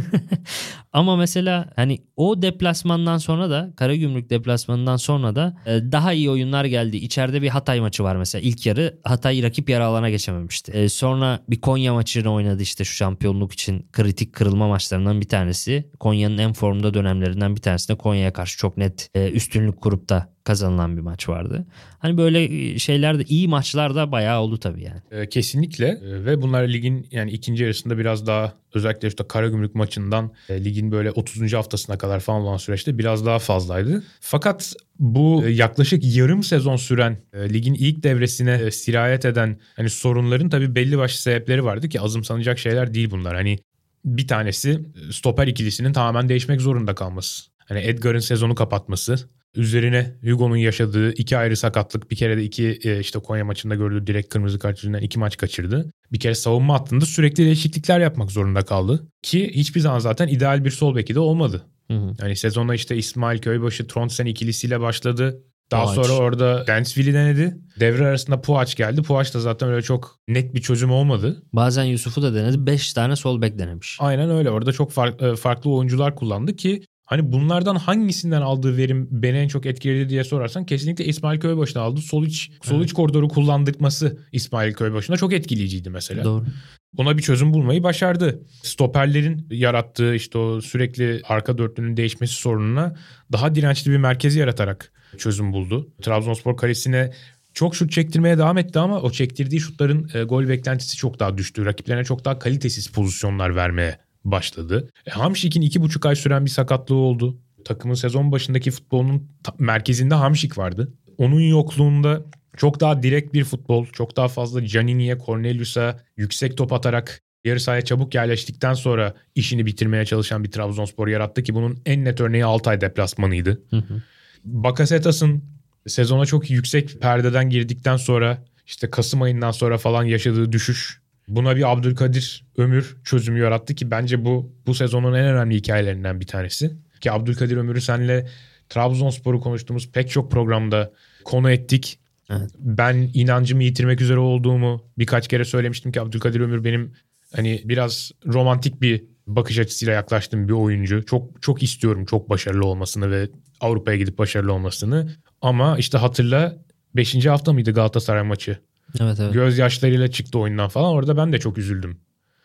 [0.92, 6.64] Ama mesela hani o deplasmandan sonra da Karagümrük deplasmanından sonra da e, daha iyi oyunlar
[6.64, 6.96] geldi.
[6.96, 8.42] İçeride bir Hatay maçı var mesela.
[8.42, 10.72] İlk yarı Hatay rakip yarı alana geçememişti.
[10.72, 15.90] E, sonra bir Konya maçını oynadı işte şu şampiyonluk için kritik kırılma maçlarından bir tanesi.
[16.00, 20.35] Konya'nın en formda dönemlerinden bir tanesi de Konya'ya karşı çok net e, üstünlük kurup da
[20.46, 21.66] kazanılan bir maç vardı.
[21.98, 25.00] Hani böyle e, şeyler de iyi maçlar da bayağı oldu tabii yani.
[25.10, 30.32] E, kesinlikle E, ve bunlar ligin yani ikinci yarısında biraz daha özellikle işte Karagümrük maçından
[30.48, 31.52] e, ligin böyle 30.
[31.52, 34.04] haftasına kadar falan olan süreçte biraz daha fazlaydı.
[34.20, 40.74] Fakat bu e, yaklaşık yarım sezon süren ligin ilk devresine sirayet eden hani sorunların tabii
[40.74, 43.34] belli başlı sebepleri vardı ki azımsanacak şeyler değil bunlar.
[43.34, 43.58] Hani
[44.04, 44.80] bir tanesi
[45.10, 47.55] stoper ikilisinin tamamen değişmek zorunda kalması.
[47.68, 49.18] Hani Edgar'ın sezonu kapatması,
[49.56, 54.06] üzerine Hugo'nun yaşadığı iki ayrı sakatlık bir kere de iki e, işte Konya maçında gördüğü
[54.06, 55.90] direkt kırmızı kart yüzünden iki maç kaçırdı.
[56.12, 59.06] Bir kere savunma hattında sürekli değişiklikler yapmak zorunda kaldı.
[59.22, 61.62] Ki hiçbir zaman zaten ideal bir sol beki de olmadı.
[61.90, 62.14] Hı hı.
[62.22, 65.42] Yani sezona işte İsmail Köybaşı Trondsen ikilisiyle başladı.
[65.70, 66.06] Daha Puaç.
[66.06, 67.56] sonra orada Dansville'i denedi.
[67.80, 69.02] Devre arasında Puaç geldi.
[69.02, 71.42] Puaç da zaten öyle çok net bir çözüm olmadı.
[71.52, 72.66] Bazen Yusuf'u da denedi.
[72.66, 73.96] 5 tane sol bek denemiş.
[74.00, 74.50] Aynen öyle.
[74.50, 79.66] Orada çok e, farklı oyuncular kullandı ki hani bunlardan hangisinden aldığı verim beni en çok
[79.66, 82.00] etkiledi diye sorarsan kesinlikle İsmail Köybaşı'na aldı.
[82.00, 86.24] Sol iç, sol iç koridoru kullandırması İsmail Köybaşı'na çok etkileyiciydi mesela.
[86.24, 86.44] Doğru.
[86.92, 88.42] Buna bir çözüm bulmayı başardı.
[88.62, 92.96] Stoperlerin yarattığı işte o sürekli arka dörtlünün değişmesi sorununa
[93.32, 95.88] daha dirençli bir merkezi yaratarak çözüm buldu.
[96.02, 97.12] Trabzonspor kalesine
[97.54, 101.64] çok şut çektirmeye devam etti ama o çektirdiği şutların e, gol beklentisi çok daha düştü.
[101.64, 104.90] Rakiplerine çok daha kalitesiz pozisyonlar vermeye başladı.
[105.06, 107.38] E, Hamşik'in iki buçuk ay süren bir sakatlığı oldu.
[107.64, 110.92] Takımın sezon başındaki futbolunun merkezinde Hamşik vardı.
[111.18, 112.22] Onun yokluğunda
[112.56, 117.82] çok daha direkt bir futbol, çok daha fazla Canini'ye, Cornelius'a yüksek top atarak yarı sahaya
[117.82, 122.80] çabuk yerleştikten sonra işini bitirmeye çalışan bir Trabzonspor yarattı ki bunun en net örneği Altay
[122.80, 123.62] deplasmanıydı.
[123.70, 124.02] Hı hı.
[124.44, 125.44] Bakasetas'ın
[125.86, 131.72] sezona çok yüksek perdeden girdikten sonra işte Kasım ayından sonra falan yaşadığı düşüş buna bir
[131.72, 136.76] Abdülkadir Ömür çözümü yarattı ki bence bu bu sezonun en önemli hikayelerinden bir tanesi.
[137.00, 138.28] Ki Abdülkadir Ömür'ü senle
[138.68, 140.92] Trabzonspor'u konuştuğumuz pek çok programda
[141.24, 141.98] konu ettik.
[142.30, 142.50] Evet.
[142.58, 146.92] Ben inancımı yitirmek üzere olduğumu birkaç kere söylemiştim ki Abdülkadir Ömür benim
[147.32, 151.04] hani biraz romantik bir bakış açısıyla yaklaştığım bir oyuncu.
[151.04, 153.28] Çok çok istiyorum çok başarılı olmasını ve
[153.60, 155.16] Avrupa'ya gidip başarılı olmasını.
[155.40, 156.56] Ama işte hatırla
[156.96, 157.26] 5.
[157.26, 158.58] hafta mıydı Galatasaray maçı?
[159.00, 159.34] Evet evet.
[159.34, 160.90] Gözyaşlarıyla çıktı oyundan falan.
[160.90, 161.98] Orada ben de çok üzüldüm.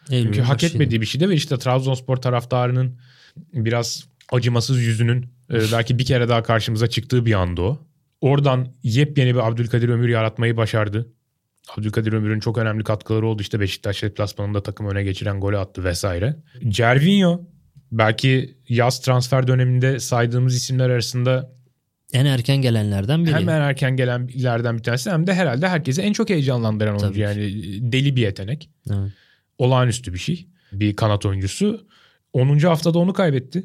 [0.10, 3.00] Eylül'ün Çünkü hak etmediği bir şey de ve işte Trabzonspor taraftarının
[3.54, 7.80] biraz acımasız yüzünün e, belki bir kere daha karşımıza çıktığı bir anda o.
[8.22, 11.14] Oradan yepyeni bir Abdülkadir Ömür yaratmayı başardı.
[11.78, 13.42] Abdülkadir Ömür'ün çok önemli katkıları oldu.
[13.42, 16.36] İşte Beşiktaş deplasmanında takım öne geçiren golü attı vesaire.
[16.68, 17.42] Cervinho
[17.92, 21.52] belki yaz transfer döneminde saydığımız isimler arasında
[22.14, 23.34] En erken gelenlerden biri.
[23.34, 27.42] hemen erken gelenlerden bir tanesi hem de herhalde herkesi en çok heyecanlandıran Tabii oyuncu.
[27.42, 27.68] ki.
[27.70, 28.70] Yani deli bir yetenek.
[28.90, 29.12] Evet.
[29.58, 30.48] Olağanüstü bir şey.
[30.72, 31.88] Bir kanat oyuncusu.
[32.34, 32.60] 10.
[32.60, 33.64] haftada onu kaybetti.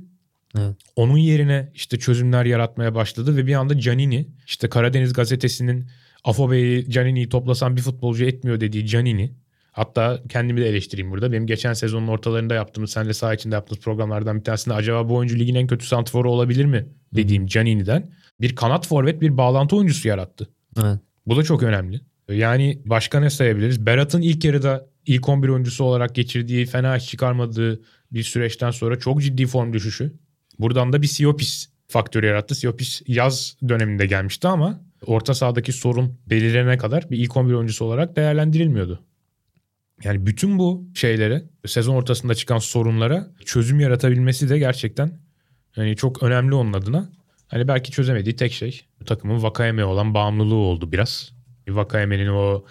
[0.59, 0.76] Evet.
[0.97, 5.86] Onun yerine işte çözümler yaratmaya başladı ve bir anda Canini işte Karadeniz gazetesinin
[6.24, 9.32] Afobe'yi Canini'yi toplasan bir futbolcu etmiyor dediği Canini.
[9.72, 11.32] Hatta kendimi de eleştireyim burada.
[11.32, 15.38] Benim geçen sezonun ortalarında yaptığımız, senle saha içinde yaptığımız programlardan bir tanesinde acaba bu oyuncu
[15.38, 18.11] ligin en kötü santiforu olabilir mi dediğim Canini'den
[18.41, 20.49] bir kanat forvet bir bağlantı oyuncusu yarattı.
[20.82, 20.99] Evet.
[21.26, 22.01] Bu da çok önemli.
[22.28, 23.87] Yani başka ne sayabiliriz?
[23.87, 27.80] Berat'ın ilk yarıda ilk 11 oyuncusu olarak geçirdiği, fena iş çıkarmadığı
[28.12, 30.12] bir süreçten sonra çok ciddi form düşüşü.
[30.59, 32.55] Buradan da bir Siopis faktörü yarattı.
[32.55, 38.16] Siopis yaz döneminde gelmişti ama orta sahadaki sorun belirlene kadar bir ilk 11 oyuncusu olarak
[38.16, 39.03] değerlendirilmiyordu.
[40.05, 45.18] Yani bütün bu şeylere, sezon ortasında çıkan sorunlara çözüm yaratabilmesi de gerçekten
[45.76, 47.09] yani çok önemli onun adına.
[47.49, 51.32] Hani belki çözemediği tek şey takımın Vakayeme'ye olan bağımlılığı oldu biraz.
[51.68, 52.64] Vakayeme'nin o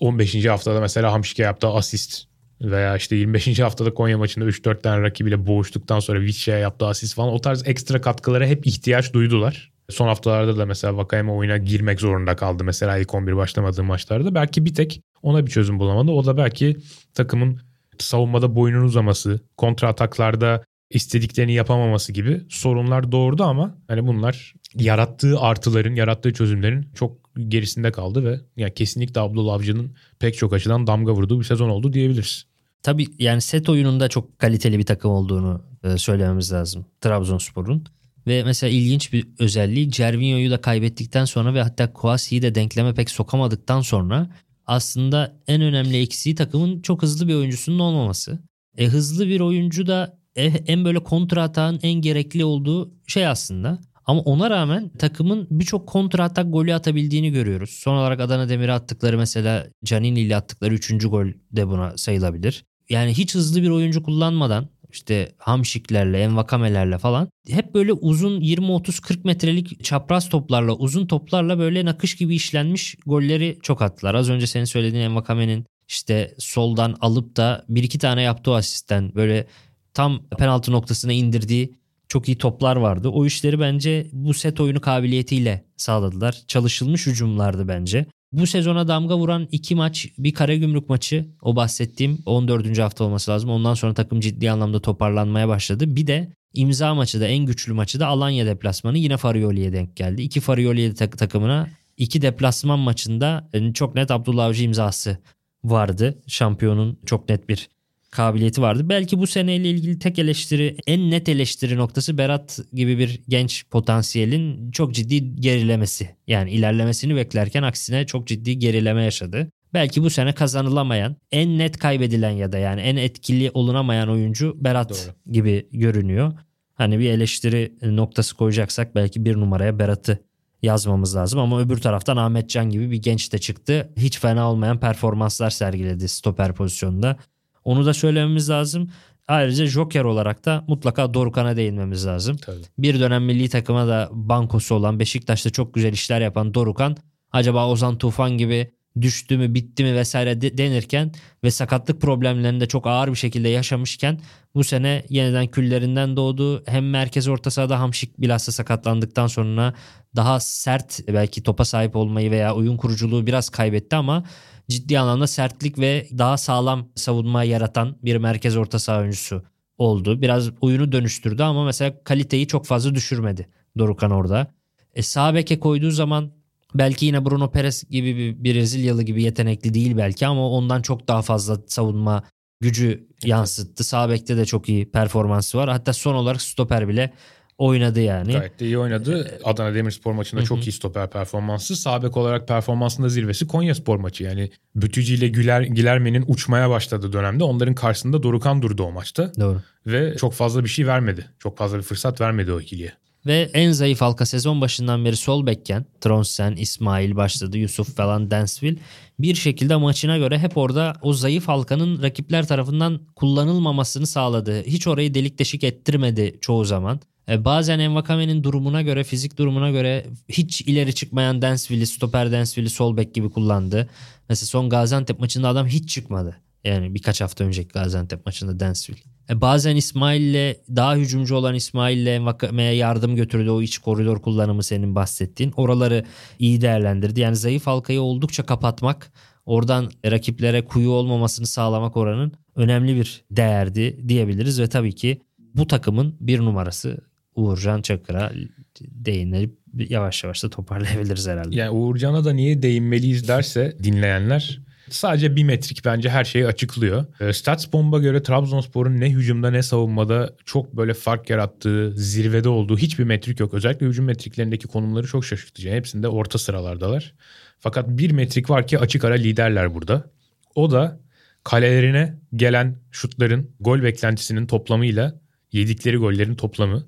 [0.00, 0.46] 15.
[0.46, 2.24] haftada mesela Hamşik'e yaptığı asist
[2.60, 3.60] veya işte 25.
[3.60, 8.00] haftada Konya maçında 3-4 tane rakibiyle boğuştuktan sonra Vicia'ya yaptığı asist falan o tarz ekstra
[8.00, 9.72] katkılara hep ihtiyaç duydular.
[9.90, 12.64] Son haftalarda da mesela Vakayeme oyuna girmek zorunda kaldı.
[12.64, 14.34] Mesela ilk 11 başlamadığı maçlarda.
[14.34, 16.10] Belki bir tek ona bir çözüm bulamadı.
[16.10, 16.76] O da belki
[17.14, 17.60] takımın
[17.98, 20.64] savunmada boynun uzaması, kontra ataklarda
[20.94, 28.24] istediklerini yapamaması gibi sorunlar doğurdu ama hani bunlar yarattığı artıların, yarattığı çözümlerin çok gerisinde kaldı
[28.24, 32.46] ve yani kesinlikle Abdullah Avcı'nın pek çok açıdan damga vurduğu bir sezon oldu diyebiliriz.
[32.82, 37.84] Tabii yani set oyununda çok kaliteli bir takım olduğunu e, söylememiz lazım Trabzonspor'un.
[38.26, 43.10] Ve mesela ilginç bir özelliği Cervinho'yu da kaybettikten sonra ve hatta Kouassi'yi de denkleme pek
[43.10, 44.30] sokamadıktan sonra
[44.66, 48.38] aslında en önemli eksiği takımın çok hızlı bir oyuncusunun olmaması.
[48.76, 53.78] E, hızlı bir oyuncu da en böyle kontra atağın en gerekli olduğu şey aslında.
[54.06, 57.70] Ama ona rağmen takımın birçok kontra atak golü atabildiğini görüyoruz.
[57.70, 61.08] Son olarak Adana Demir'e attıkları mesela Canini ile attıkları 3.
[61.08, 62.64] gol de buna sayılabilir.
[62.90, 69.84] Yani hiç hızlı bir oyuncu kullanmadan işte hamşiklerle, envakamelerle falan hep böyle uzun 20-30-40 metrelik
[69.84, 74.14] çapraz toplarla, uzun toplarla böyle nakış gibi işlenmiş golleri çok attılar.
[74.14, 79.46] Az önce senin söylediğin envakamenin işte soldan alıp da bir iki tane yaptığı asisten böyle
[79.94, 81.74] tam penaltı noktasına indirdiği
[82.08, 83.08] çok iyi toplar vardı.
[83.08, 86.42] O işleri bence bu set oyunu kabiliyetiyle sağladılar.
[86.48, 88.06] Çalışılmış hücumlardı bence.
[88.32, 92.78] Bu sezona damga vuran iki maç bir Karagümrük maçı o bahsettiğim 14.
[92.78, 93.50] hafta olması lazım.
[93.50, 95.96] Ondan sonra takım ciddi anlamda toparlanmaya başladı.
[95.96, 100.22] Bir de imza maçı da en güçlü maçı da Alanya deplasmanı yine Farioli'ye denk geldi.
[100.22, 105.18] İki Farioli tak- takımına iki deplasman maçında çok net Abdullah Avcı imzası
[105.64, 106.22] vardı.
[106.26, 107.68] Şampiyonun çok net bir
[108.14, 108.88] kabiliyeti vardı.
[108.88, 114.70] Belki bu seneyle ilgili tek eleştiri, en net eleştiri noktası Berat gibi bir genç potansiyelin
[114.70, 116.10] çok ciddi gerilemesi.
[116.26, 119.50] Yani ilerlemesini beklerken aksine çok ciddi gerileme yaşadı.
[119.74, 124.90] Belki bu sene kazanılamayan, en net kaybedilen ya da yani en etkili olunamayan oyuncu Berat
[124.90, 125.32] Doğru.
[125.32, 126.32] gibi görünüyor.
[126.74, 130.18] Hani bir eleştiri noktası koyacaksak belki bir numaraya Berat'ı
[130.62, 133.92] yazmamız lazım ama öbür taraftan Ahmet Can gibi bir genç de çıktı.
[133.96, 137.16] Hiç fena olmayan performanslar sergiledi stoper pozisyonunda.
[137.64, 138.90] Onu da söylememiz lazım.
[139.28, 142.36] Ayrıca Joker olarak da mutlaka Dorukhan'a değinmemiz lazım.
[142.36, 142.62] Tabii.
[142.78, 146.96] Bir dönem milli takıma da bankosu olan Beşiktaş'ta çok güzel işler yapan Dorukhan
[147.32, 151.12] acaba Ozan Tufan gibi düştü mü bitti mi vesaire de- denirken
[151.44, 154.20] ve sakatlık problemlerini de çok ağır bir şekilde yaşamışken
[154.54, 156.62] bu sene yeniden küllerinden doğdu.
[156.66, 159.74] Hem merkez orta sahada Hamşik bilhassa sakatlandıktan sonra
[160.16, 164.24] daha sert belki topa sahip olmayı veya oyun kuruculuğu biraz kaybetti ama
[164.68, 169.42] ciddi anlamda sertlik ve daha sağlam savunma yaratan bir merkez orta saha oyuncusu
[169.78, 170.22] oldu.
[170.22, 173.48] Biraz oyunu dönüştürdü ama mesela kaliteyi çok fazla düşürmedi
[173.78, 174.54] Dorukhan orada.
[174.94, 176.32] E, sağ beke koyduğu zaman
[176.74, 181.22] belki yine Bruno Perez gibi bir Brezilyalı gibi yetenekli değil belki ama ondan çok daha
[181.22, 182.22] fazla savunma
[182.60, 183.84] gücü yansıttı.
[183.84, 185.70] Sağ bekte de çok iyi performansı var.
[185.70, 187.12] Hatta son olarak stoper bile
[187.58, 188.32] oynadı yani.
[188.32, 189.38] Gayet de iyi oynadı.
[189.44, 191.76] Adana Demirspor maçında Hı çok iyi stoper performansı.
[191.76, 194.24] Sağ bek olarak performansında zirvesi Konya Spor maçı.
[194.24, 199.32] Yani Bütücü ile Güler, Gilerme'nin uçmaya başladığı dönemde onların karşısında Dorukan durdu o maçta.
[199.40, 199.62] Doğru.
[199.86, 201.26] Ve çok fazla bir şey vermedi.
[201.38, 202.92] Çok fazla bir fırsat vermedi o ikiliye.
[203.26, 208.78] Ve en zayıf halka sezon başından beri sol bekken Tronsen, İsmail başladı, Yusuf falan Densville
[209.18, 214.62] bir şekilde maçına göre hep orada o zayıf halkanın rakipler tarafından kullanılmamasını sağladı.
[214.62, 217.00] Hiç orayı delik deşik ettirmedi çoğu zaman.
[217.28, 222.96] E, bazen Envakame'nin durumuna göre, fizik durumuna göre hiç ileri çıkmayan Densville'i, stoper Densville'i sol
[222.96, 223.88] bek gibi kullandı.
[224.28, 226.36] Mesela son Gaziantep maçında adam hiç çıkmadı.
[226.64, 229.00] Yani birkaç hafta önceki Gaziantep maçında Densville.
[229.30, 234.94] E bazen İsmail'le daha hücumcu olan İsmail'le Envakame'ye yardım götürdü o iç koridor kullanımı senin
[234.94, 235.52] bahsettiğin.
[235.56, 236.04] Oraları
[236.38, 237.20] iyi değerlendirdi.
[237.20, 239.12] Yani zayıf halkayı oldukça kapatmak,
[239.46, 245.20] oradan rakiplere kuyu olmamasını sağlamak oranın önemli bir değerdi diyebiliriz ve tabii ki
[245.54, 246.98] bu takımın bir numarası
[247.36, 248.32] Uğurcan Çakır'a
[248.80, 251.56] değinip yavaş yavaş da toparlayabiliriz herhalde.
[251.56, 257.04] Yani Uğurcan'a da niye değinmeliyiz derse dinleyenler sadece bir metrik bence her şeyi açıklıyor.
[257.20, 262.78] E, Stats Bomb'a göre Trabzonspor'un ne hücumda ne savunmada çok böyle fark yarattığı, zirvede olduğu
[262.78, 263.54] hiçbir metrik yok.
[263.54, 265.70] Özellikle hücum metriklerindeki konumları çok şaşırtıcı.
[265.70, 267.14] Hepsinde orta sıralardalar.
[267.60, 270.10] Fakat bir metrik var ki açık ara liderler burada.
[270.54, 271.00] O da
[271.44, 275.20] kalelerine gelen şutların gol beklentisinin toplamıyla
[275.52, 276.86] yedikleri gollerin toplamı.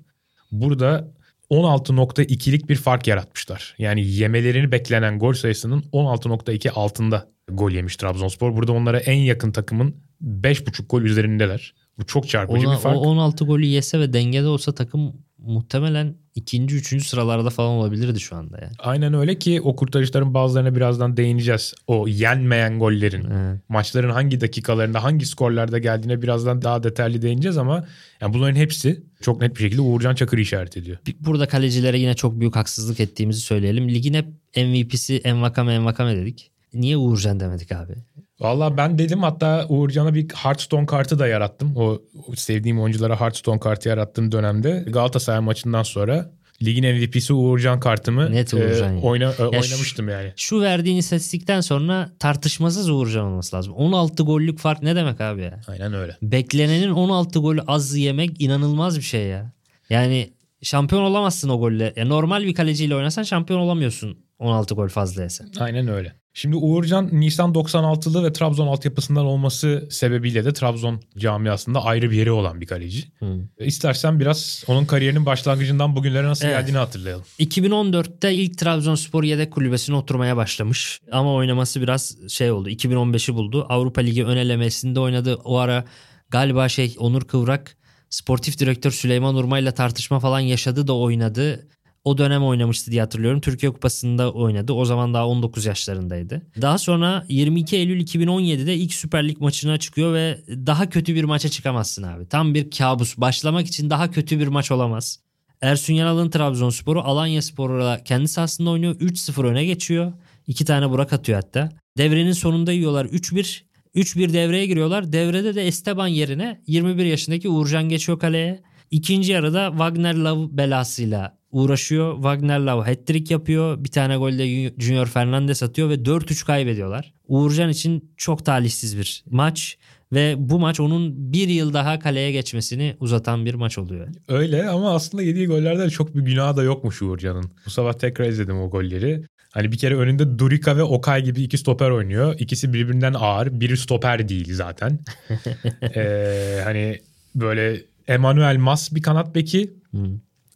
[0.51, 1.11] Burada
[1.51, 3.75] 16.2'lik bir fark yaratmışlar.
[3.77, 8.55] Yani yemelerini beklenen gol sayısının 16.2 altında gol yemiş Trabzonspor.
[8.55, 11.73] Burada onlara en yakın takımın 5.5 gol üzerindeler.
[11.99, 12.97] Bu çok çarpıcı Ona, bir fark.
[12.97, 18.35] O 16 golü yese ve dengede olsa takım muhtemelen ikinci, üçüncü sıralarda falan olabilirdi şu
[18.35, 18.73] anda yani.
[18.79, 21.73] Aynen öyle ki o kurtarışların bazılarına birazdan değineceğiz.
[21.87, 23.59] O yenmeyen gollerin Evet.
[23.69, 27.85] maçların hangi dakikalarında hangi skorlarda geldiğine birazdan daha detaylı değineceğiz ama
[28.21, 30.97] yani bunların hepsi çok net bir şekilde Uğurcan Çakır'ı işaret ediyor.
[31.19, 33.89] Burada kalecilere yine çok büyük haksızlık ettiğimizi söyleyelim.
[33.89, 34.25] Ligin hep
[34.57, 36.51] MVP'si Envakame Envakame dedik.
[36.73, 37.93] Niye Uğurcan demedik abi?
[38.39, 41.73] Valla ben dedim hatta Uğurcan'a bir Hearthstone kartı da yarattım.
[41.75, 42.01] O
[42.35, 46.31] sevdiğim oyunculara Hearthstone kartı yarattığım dönemde Galatasaray maçından sonra
[46.63, 48.99] ligin MVP'si Uğurcan kartımı Net Uğurcan yani.
[49.03, 50.33] oyna, e, şu- oynamıştım yani.
[50.35, 53.73] Şu verdiğin istatistikten sonra tartışmasız Uğurcan olması lazım.
[53.73, 55.59] 16 gollük fark ne demek abi ya?
[55.67, 56.17] Aynen öyle.
[56.21, 59.51] Beklenenin 16 golü az yemek inanılmaz bir şey ya.
[59.89, 61.93] Yani şampiyon olamazsın o golle.
[61.95, 65.47] Ya normal bir kaleciyle oynasan şampiyon olamıyorsun 16 gol fazla yesen.
[65.59, 66.13] Aynen öyle.
[66.39, 72.31] Şimdi Uğurcan Nisan 96'lı ve Trabzon altyapısından olması sebebiyle de Trabzon camiasında ayrı bir yeri
[72.31, 73.03] olan bir kaleci.
[73.19, 73.25] Hı.
[73.59, 76.59] İstersen biraz onun kariyerinin başlangıcından bugünlere nasıl Evet.
[76.59, 77.25] geldiğini hatırlayalım.
[77.39, 81.01] 2014'te ilk Trabzonspor yedek kulübesine oturmaya başlamış.
[81.11, 82.69] Ama oynaması biraz şey oldu.
[82.69, 83.65] 2015'i buldu.
[83.69, 85.35] Avrupa Ligi ön elemesinde oynadı.
[85.35, 85.85] O ara
[86.29, 87.77] galiba şey Onur Kıvrak
[88.09, 91.67] sportif direktör Süleyman Urma ile tartışma falan yaşadı da oynadı.
[92.07, 93.41] O dönem oynamıştı diye hatırlıyorum.
[93.41, 94.73] Türkiye Kupası'nda oynadı.
[94.73, 96.41] O zaman daha 19 yaşlarındaydı.
[96.61, 101.49] Daha sonra 22 Eylül 2017'de ilk Süper Lig maçına çıkıyor ve daha kötü bir maça
[101.49, 102.27] çıkamazsın abi.
[102.27, 103.17] Tam bir kabus.
[103.17, 105.19] Başlamak için daha kötü bir maç olamaz.
[105.61, 108.95] Ersun Yanal'ın Trabzonspor'u Alanya Spor'la kendi sahasında oynuyor.
[108.95, 110.13] 3-0 öne geçiyor.
[110.47, 111.69] İki tane Burak atıyor hatta.
[111.97, 113.61] Devrenin sonunda yiyorlar 3-1.
[113.95, 115.13] 3-1 devreye giriyorlar.
[115.13, 118.61] Devrede de Esteban yerine 21 yaşındaki Uğurcan geçiyor kaleye.
[118.91, 122.15] İkinci yarıda Wagner Love belasıyla uğraşıyor.
[122.15, 123.83] Wagner Love hat-trick yapıyor.
[123.83, 127.13] Bir tane golde Junior Fernandez atıyor ve 4-3 kaybediyorlar.
[127.27, 129.77] Uğurcan için çok talihsiz bir maç
[130.13, 134.07] ve bu maç onun bir yıl daha kaleye geçmesini uzatan bir maç oluyor.
[134.27, 137.51] Öyle ama aslında yediği gollerde de çok bir günahı da yokmuş Uğurcan'ın.
[137.65, 139.23] Bu sabah tekrar izledim o golleri.
[139.51, 142.35] Hani bir kere önünde Durika ve Okay gibi iki stoper oynuyor.
[142.39, 143.59] İkisi birbirinden ağır.
[143.59, 144.99] Biri stoper değil zaten.
[145.95, 146.99] ee, hani
[147.35, 149.73] böyle Emmanuel Mas bir kanat beki.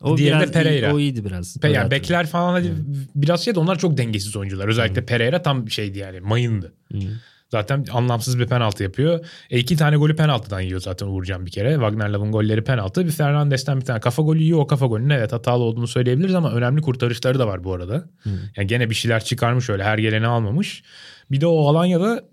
[0.01, 0.87] O Diğeri de biraz Pereira.
[0.87, 1.57] Iyi, o iyiydi biraz.
[1.57, 2.73] Pe- yani bekler falan hadi
[3.15, 4.67] biraz şey de onlar çok dengesiz oyuncular.
[4.67, 6.73] Özellikle Pereira tam şeydi yani mayındı.
[6.91, 6.97] Hı.
[7.49, 9.25] Zaten anlamsız bir penaltı yapıyor.
[9.49, 11.73] E iki tane golü penaltıdan yiyor zaten Uğurcan bir kere.
[11.73, 13.05] Wagner Love'ın golleri penaltı.
[13.05, 14.59] Bir Fernandes'ten bir tane kafa golü yiyor.
[14.59, 18.09] O kafa golünün evet hatalı olduğunu söyleyebiliriz ama önemli kurtarışları da var bu arada.
[18.57, 20.83] Yani gene bir şeyler çıkarmış öyle her geleni almamış.
[21.31, 22.23] Bir de o Alanya'da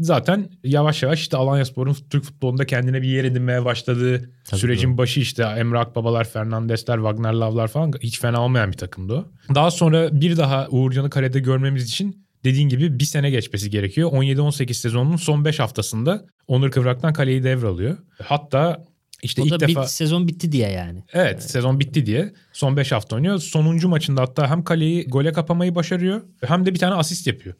[0.00, 4.98] zaten yavaş yavaş işte Alanya Spor'un Türk futbolunda kendine bir yer edinmeye başladığı Tabii sürecin
[4.98, 9.54] başı işte Emre Akbabalar, Fernandesler, Wagner Love'lar falan hiç fena olmayan bir takımdı o.
[9.54, 14.10] Daha sonra bir daha Uğurcan'ı kalede görmemiz için dediğin gibi bir sene geçmesi gerekiyor.
[14.12, 17.96] 17-18 sezonunun son 5 haftasında Onur Kıvrak'tan kaleyi devralıyor.
[18.22, 18.84] Hatta
[19.22, 19.82] işte o ilk da defa...
[19.82, 21.04] bit- sezon bitti diye yani.
[21.12, 23.38] Evet sezon bitti diye son 5 hafta oynuyor.
[23.38, 27.54] Sonuncu maçında hatta hem kaleyi gole kapamayı başarıyor hem de bir tane asist yapıyor.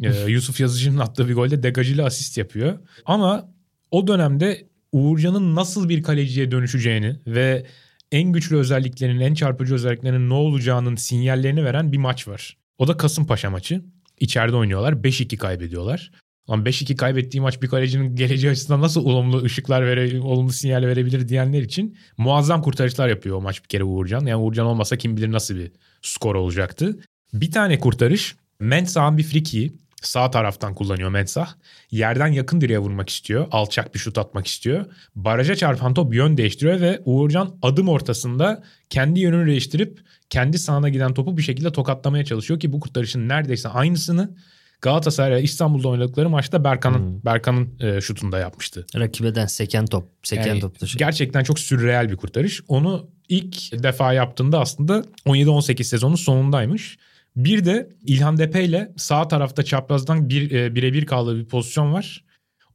[0.00, 2.78] Ee, Yusuf Yazıcı'nın attığı bir golde degajıyla asist yapıyor.
[3.04, 3.48] Ama
[3.90, 7.66] o dönemde Uğurcan'ın nasıl bir kaleciye dönüşeceğini ve
[8.12, 12.56] en güçlü özelliklerinin, en çarpıcı özelliklerinin ne olacağının sinyallerini veren bir maç var.
[12.78, 13.82] O da Kasımpaşa maçı.
[14.20, 14.92] İçeride oynuyorlar.
[14.92, 16.10] 5-2 kaybediyorlar.
[16.48, 21.28] Ama 5-2 kaybettiği maç bir kalecinin geleceği açısından nasıl olumlu ışıklar vere, olumlu sinyal verebilir
[21.28, 24.26] diyenler için muazzam kurtarışlar yapıyor o maç bir kere Uğurcan.
[24.26, 25.72] Yani Uğurcan olmasa kim bilir nasıl bir
[26.02, 27.00] skor olacaktı.
[27.34, 29.72] Bir tane kurtarış Mensah'ın bir frikiyi
[30.02, 31.54] sağ taraftan kullanıyor Mensah.
[31.90, 33.46] Yerden yakın direğe vurmak istiyor.
[33.50, 34.84] Alçak bir şut atmak istiyor.
[35.14, 40.00] Baraja çarpan top yön değiştiriyor ve Uğurcan adım ortasında kendi yönünü değiştirip
[40.30, 44.36] kendi sahana giden topu bir şekilde tokatlamaya çalışıyor ki bu kurtarışın neredeyse aynısını
[44.82, 47.24] Galatasaray İstanbul'da oynadıkları maçta Berkan'ın hmm.
[47.24, 48.86] Berkan'ın e, şutunda yapmıştı.
[48.96, 50.98] Rakibeden seken top, seken yani top dışı.
[50.98, 52.60] Gerçekten çok sürreel bir kurtarış.
[52.68, 56.98] Onu ilk defa yaptığında aslında 17-18 sezonun sonundaymış.
[57.36, 62.24] Bir de İlhan Depe ile sağ tarafta çaprazdan bir e, birebir kaldığı bir pozisyon var.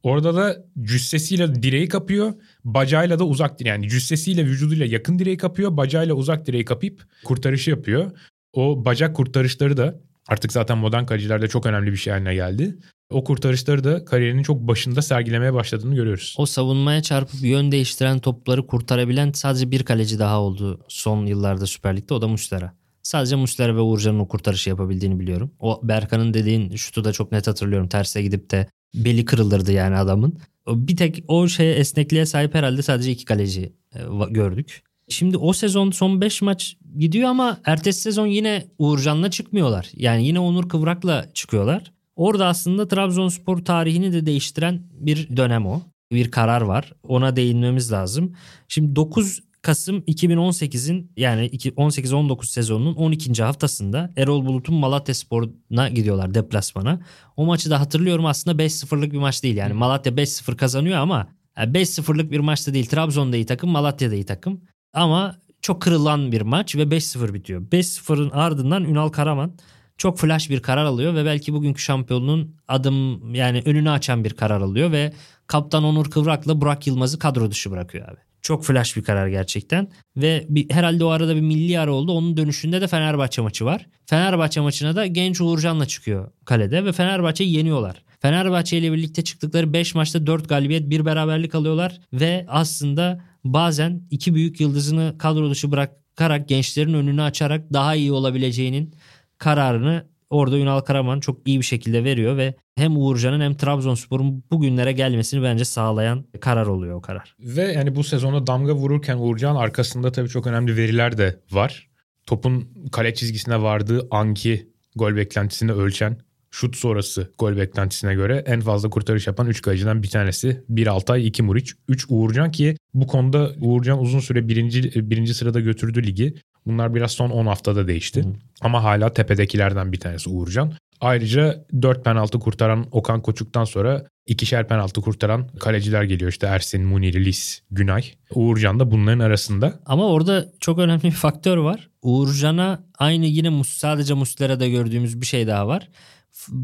[0.02, 2.32] Orada da cüssesiyle direği kapıyor.
[2.64, 5.76] Bacağıyla da uzak yani cüssesiyle vücuduyla yakın direği kapıyor.
[5.76, 8.10] Bacağıyla uzak direği kapıp kurtarışı yapıyor.
[8.52, 12.78] O bacak kurtarışları da artık zaten modern kalecilerde çok önemli bir şey haline geldi.
[13.10, 16.34] O kurtarışları da kariyerinin çok başında sergilemeye başladığını görüyoruz.
[16.38, 21.96] O savunmaya çarpıp yön değiştiren topları kurtarabilen sadece bir kaleci daha oldu son yıllarda Süper
[21.96, 22.74] Lig'de o da Muslera.
[23.08, 25.50] Sadece Muslera ve Uğurcan'ın o kurtarışı yapabildiğini biliyorum.
[25.58, 27.88] O Berkan'ın dediğin şutu da çok net hatırlıyorum.
[27.88, 30.38] Terse gidip de beli kırılırdı yani adamın.
[30.68, 34.00] Bir tek o şeye esnekliğe sahip herhalde sadece iki kaleci e,
[34.30, 34.82] gördük.
[35.08, 39.88] Şimdi o sezon son 5 maç gidiyor ama ertesi sezon yine Uğurcan'la çıkmıyorlar.
[39.94, 41.92] Yani yine Onur Kıvrak'la çıkıyorlar.
[42.16, 45.82] Orada aslında Trabzonspor tarihini de değiştiren bir dönem o.
[46.12, 46.92] Bir karar var.
[47.02, 48.32] Ona değinmemiz lazım.
[48.68, 53.42] Şimdi 9 Kasım 2018'in yani 18-19 sezonunun 12.
[53.42, 57.00] haftasında Erol Bulut'un Malatya Spor'una gidiyorlar deplasmana.
[57.36, 59.56] O maçı da hatırlıyorum aslında 5-0'lık bir maç değil.
[59.56, 62.86] Yani Malatya 5-0 kazanıyor ama 5-0'lık bir maçta değil.
[62.86, 64.60] Trabzon'da iyi takım, Malatya'da iyi takım.
[64.92, 67.62] Ama çok kırılan bir maç ve 5-0 bitiyor.
[67.62, 69.52] 5-0'ın ardından Ünal Karaman
[69.96, 74.60] çok flash bir karar alıyor ve belki bugünkü şampiyonluğun adım yani önünü açan bir karar
[74.60, 75.12] alıyor ve
[75.46, 78.27] kaptan Onur Kıvrak'la Burak Yılmaz'ı kadro dışı bırakıyor abi.
[78.42, 79.88] Çok flash bir karar gerçekten.
[80.16, 82.12] Ve bir, herhalde o arada bir milli ara oldu.
[82.12, 83.86] Onun dönüşünde de Fenerbahçe maçı var.
[84.06, 88.02] Fenerbahçe maçına da genç Uğurcan'la çıkıyor kalede ve Fenerbahçe'yi yeniyorlar.
[88.20, 94.34] Fenerbahçe ile birlikte çıktıkları 5 maçta 4 galibiyet, 1 beraberlik alıyorlar ve aslında bazen iki
[94.34, 98.94] büyük yıldızını kadro dışı bırakarak gençlerin önünü açarak daha iyi olabileceğinin
[99.38, 104.92] kararını orada Ünal Karaman çok iyi bir şekilde veriyor ve hem Uğurcan'ın hem Trabzonspor'un bugünlere
[104.92, 107.34] gelmesini bence sağlayan karar oluyor o karar.
[107.40, 111.88] Ve yani bu sezonda damga vururken Uğurcan arkasında tabii çok önemli veriler de var.
[112.26, 116.18] Topun kale çizgisine vardığı anki gol beklentisini ölçen
[116.50, 120.64] şut sonrası gol beklentisine göre en fazla kurtarış yapan 3 kaleciden bir tanesi.
[120.68, 125.60] 1 Altay, 2 Muriç, 3 Uğurcan ki bu konuda Uğurcan uzun süre birinci, birinci sırada
[125.60, 126.34] götürdü ligi.
[126.68, 128.22] Bunlar biraz son 10 haftada değişti.
[128.22, 128.28] Hı.
[128.60, 130.72] Ama hala tepedekilerden bir tanesi Uğurcan.
[131.00, 136.30] Ayrıca 4 penaltı kurtaran Okan Koçuk'tan sonra ikişer penaltı kurtaran kaleciler geliyor.
[136.30, 138.04] İşte Ersin, Munir, Lis, Günay.
[138.34, 139.80] Uğurcan da bunların arasında.
[139.86, 141.88] Ama orada çok önemli bir faktör var.
[142.02, 145.88] Uğurcan'a aynı yine sadece Muslera'da gördüğümüz bir şey daha var.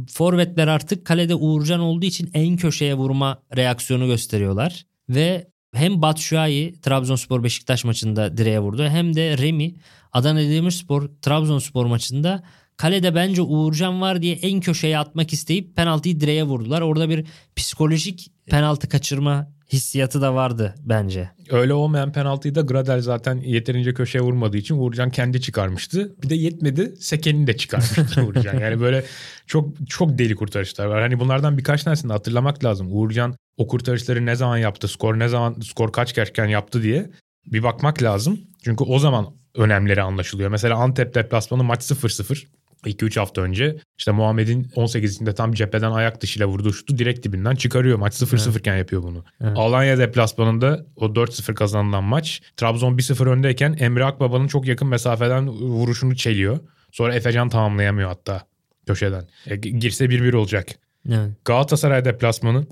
[0.08, 4.86] Forvetler artık kalede Uğurcan olduğu için en köşeye vurma reaksiyonu gösteriyorlar.
[5.08, 9.74] Ve hem Batshuayi Trabzonspor Beşiktaş maçında direğe vurdu hem de Remi
[10.12, 12.42] Adana Demirspor Trabzonspor maçında
[12.76, 16.80] kalede bence Uğurcan var diye en köşeye atmak isteyip penaltıyı direğe vurdular.
[16.80, 21.30] Orada bir psikolojik penaltı kaçırma hissiyatı da vardı bence.
[21.50, 26.14] Öyle olmayan penaltıyı da Gradel zaten yeterince köşeye vurmadığı için Uğurcan kendi çıkarmıştı.
[26.22, 28.60] Bir de yetmedi Seken'i de çıkarmıştı Uğurcan.
[28.60, 29.04] Yani böyle
[29.46, 31.00] çok çok deli kurtarışlar var.
[31.00, 32.88] Hani bunlardan birkaç tanesini hatırlamak lazım.
[32.90, 37.10] Uğurcan o kurtarışları ne zaman yaptı, skor ne zaman, skor kaç gerçekten yaptı diye
[37.46, 38.40] bir bakmak lazım.
[38.64, 40.50] Çünkü o zaman önemleri anlaşılıyor.
[40.50, 42.46] Mesela Antep deplasmanı maç 0-0.
[42.90, 47.98] 2-3 hafta önce işte Muhammed'in 18'inde tam cepheden ayak dışıyla vurduğu şutu direkt dibinden çıkarıyor.
[47.98, 48.60] Maç 0-0 evet.
[48.60, 49.24] iken yapıyor bunu.
[49.40, 49.52] Evet.
[49.56, 56.16] Alanya deplasmanında o 4-0 kazanılan maç Trabzon 1-0 öndeyken Emre Akbaba'nın çok yakın mesafeden vuruşunu
[56.16, 56.58] çeliyor.
[56.92, 58.46] Sonra Efecan tamamlayamıyor hatta
[58.86, 59.28] köşeden.
[59.46, 60.68] E, girse 1-1 olacak.
[61.08, 61.30] Evet.
[61.44, 62.66] Galatasaray deplasmanı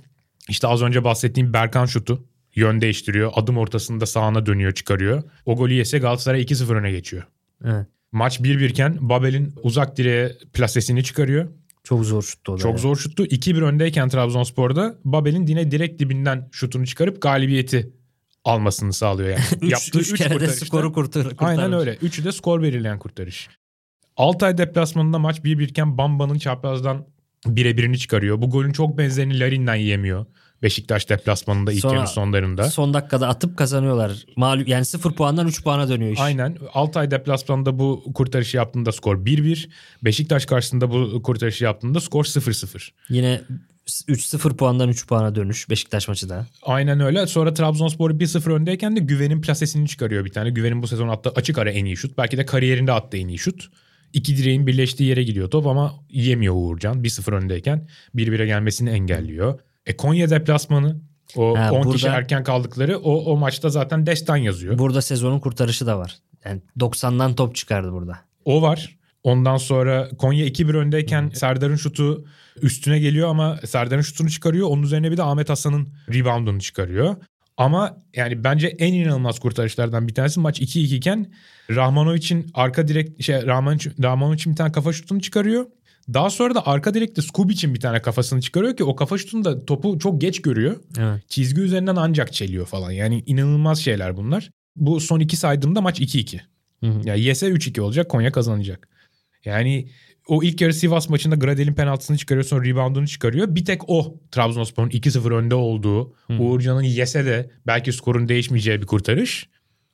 [0.49, 3.33] işte az önce bahsettiğim Berkan şutu yön değiştiriyor.
[3.35, 5.23] Adım ortasında sağına dönüyor çıkarıyor.
[5.47, 7.23] O golü yese Galatasaray 2-0 öne geçiyor.
[7.65, 7.87] Evet.
[8.13, 11.49] Maç 1-1 iken Babel'in uzak direğe plasesini çıkarıyor.
[11.85, 12.63] Çok zor şuttu o da.
[12.63, 12.79] Çok ya.
[12.79, 13.25] zor şuttu.
[13.25, 17.93] 2-1 öndeyken Trabzonspor'da Babel'in yine direkt dibinden şutunu çıkarıp galibiyeti
[18.45, 19.43] almasını sağlıyor yani.
[19.61, 21.59] üç, Yaptığı 3 kere de skoru kurtar, kurtarmış.
[21.59, 21.95] Aynen öyle.
[22.03, 23.49] Üçü de skor belirleyen kurtarış.
[24.17, 27.07] Altay deplasmanında maç 1-1 iken Bamba'nın çaprazdan
[27.47, 28.43] birebirini çıkarıyor.
[28.43, 30.27] Bu golün çok benzerini Larin'den yiyemiyor.
[30.63, 32.71] Beşiktaş deplasmanında ilk yarı sonlarında.
[32.71, 34.13] Son dakikada atıp kazanıyorlar.
[34.37, 36.21] Mağlup yani 0 puandan 3 puana dönüyor iş.
[36.21, 36.59] Aynen.
[36.75, 39.69] Altay deplasmanında bu kurtarışı yaptığında skor 1-1.
[40.05, 42.91] Beşiktaş karşısında bu kurtarışı yaptığında skor 0-0.
[43.09, 43.41] Yine
[43.87, 46.47] 3-0 puandan 3 puana dönüş Beşiktaş maçı da.
[46.63, 47.27] Aynen öyle.
[47.27, 50.51] Sonra Trabzonspor 1-0 öndeyken de Güven'in plasesini çıkarıyor bir tane.
[50.51, 52.19] Güven'in bu sezon attığı açık ara en iyi şut.
[52.19, 53.69] Belki de kariyerinde attığı en iyi şut.
[54.13, 57.03] İki direğin birleştiği yere gidiyor top ama yemiyor Uğurcan.
[57.03, 59.59] 1-0 öndeyken 1-1'e gelmesini engelliyor.
[59.87, 61.01] E Konya deplasmanı
[61.37, 64.79] o Ha, 10 burada- kişi erken kaldıkları o, o maçta zaten destan yazıyor.
[64.79, 66.19] Burada sezonun kurtarışı da var.
[66.45, 68.19] Yani 90'dan top çıkardı burada.
[68.45, 68.97] O var.
[69.25, 72.25] Ondan sonra Konya 2-1 öndeyken Serdar'ın şutu
[72.63, 74.69] üstüne geliyor ama Serdar'ın şutunu çıkarıyor.
[74.69, 77.17] Onun üzerine bir de Ahmet Hasan'ın reboundunu çıkarıyor.
[77.57, 81.33] Ama yani bence en inanılmaz kurtarışlardan bir tanesi maç 2-2 iken
[81.71, 85.67] Rahmanovic'in arka direk şey Rahmanovic, Rahmanovic'in bir tane kafa şutunu çıkarıyor.
[86.15, 89.99] Daha sonra da arka direkte Skubic'in bir tane kafasını çıkarıyor ki o kafa şutunda topu
[89.99, 90.77] çok geç görüyor.
[90.99, 91.29] Evet.
[91.29, 92.91] Çizgi üzerinden ancak çeliyor falan.
[92.91, 94.51] Yani inanılmaz şeyler bunlar.
[94.77, 96.41] Bu son iki saydığımda maç 2-2.
[96.81, 97.09] Hı hı.
[97.09, 98.89] Ya yese 3-2 olacak Konya kazanacak.
[99.45, 99.89] Yani
[100.29, 103.55] o ilk yarı Sivas maçında Gradel'in penaltısını çıkarıyor sonra reboundunu çıkarıyor.
[103.55, 109.49] Bir tek o Trabzonspor'un 2-0 önde olduğu Uğurcan'ın yese de belki skorun değişmeyeceği bir kurtarış.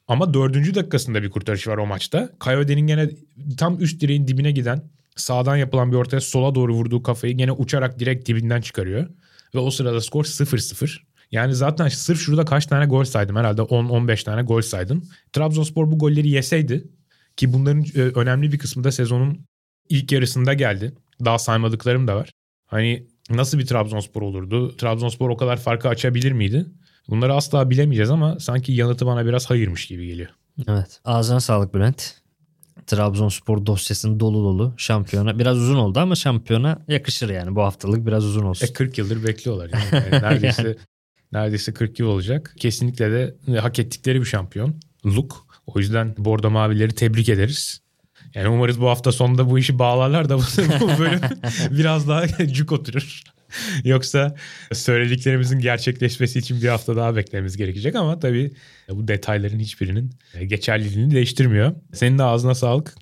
[0.08, 2.30] Ama dördüncü dakikasında bir kurtarış var o maçta.
[2.38, 3.10] Kayode'nin gene
[3.56, 4.82] tam üst direğin dibine giden
[5.20, 9.08] sağdan yapılan bir ortaya sola doğru vurduğu kafayı gene uçarak direkt dibinden çıkarıyor.
[9.54, 10.98] Ve o sırada skor 0-0.
[11.30, 15.04] Yani zaten sırf şurada kaç tane gol saydım herhalde 10-15 tane gol saydım.
[15.32, 16.84] Trabzonspor bu golleri yeseydi
[17.36, 19.46] ki bunların e, önemli bir kısmı da sezonun
[19.88, 20.94] ilk yarısında geldi.
[21.24, 22.30] Daha saymadıklarım da var.
[22.66, 24.76] Hani nasıl bir Trabzonspor olurdu?
[24.76, 26.66] Trabzonspor o kadar farkı açabilir miydi?
[27.08, 30.28] Bunları asla bilemeyeceğiz ama sanki yanıtı bana biraz hayırmış gibi geliyor.
[30.68, 31.00] Evet.
[31.04, 32.14] Ağzına sağlık Bülent.
[32.86, 35.38] Trabzonspor dosyasının dolu dolu şampiyona.
[35.38, 37.54] Biraz uzun oldu ama şampiyona yakışır yani.
[37.54, 38.66] Bu haftalık biraz uzun olsun.
[38.66, 39.70] E 40 yıldır bekliyorlar.
[39.72, 40.04] Yani.
[40.12, 40.76] Yani neredeyse
[41.32, 42.54] neredeyse 40 yıl olacak.
[42.58, 44.74] Kesinlikle de e, hak ettikleri bir şampiyon.
[45.06, 45.46] Luk.
[45.66, 47.80] O yüzden Bordo Mavileri tebrik ederiz.
[48.34, 50.42] Yani umarız bu hafta sonunda bu işi bağlarlar da bu
[50.80, 51.20] bu bölüm
[51.70, 53.22] biraz daha cuk oturur.
[53.84, 54.34] Yoksa
[54.72, 58.52] söylediklerimizin gerçekleşmesi için bir hafta daha beklememiz gerekecek ama tabii
[58.90, 60.10] bu detayların hiçbirinin
[60.46, 61.74] geçerliliğini değiştirmiyor.
[61.92, 62.94] Senin de ağzına sağlık.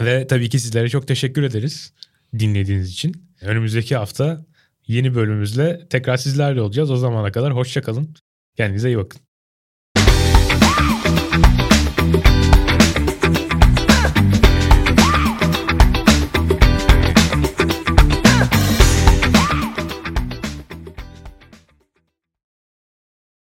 [0.00, 1.92] Ve tabii ki sizlere çok teşekkür ederiz
[2.38, 3.30] dinlediğiniz için.
[3.40, 4.46] Önümüzdeki hafta
[4.86, 6.90] yeni bölümümüzle tekrar sizlerle olacağız.
[6.90, 8.14] O zamana kadar hoşça kalın.
[8.56, 9.29] Kendinize iyi bakın.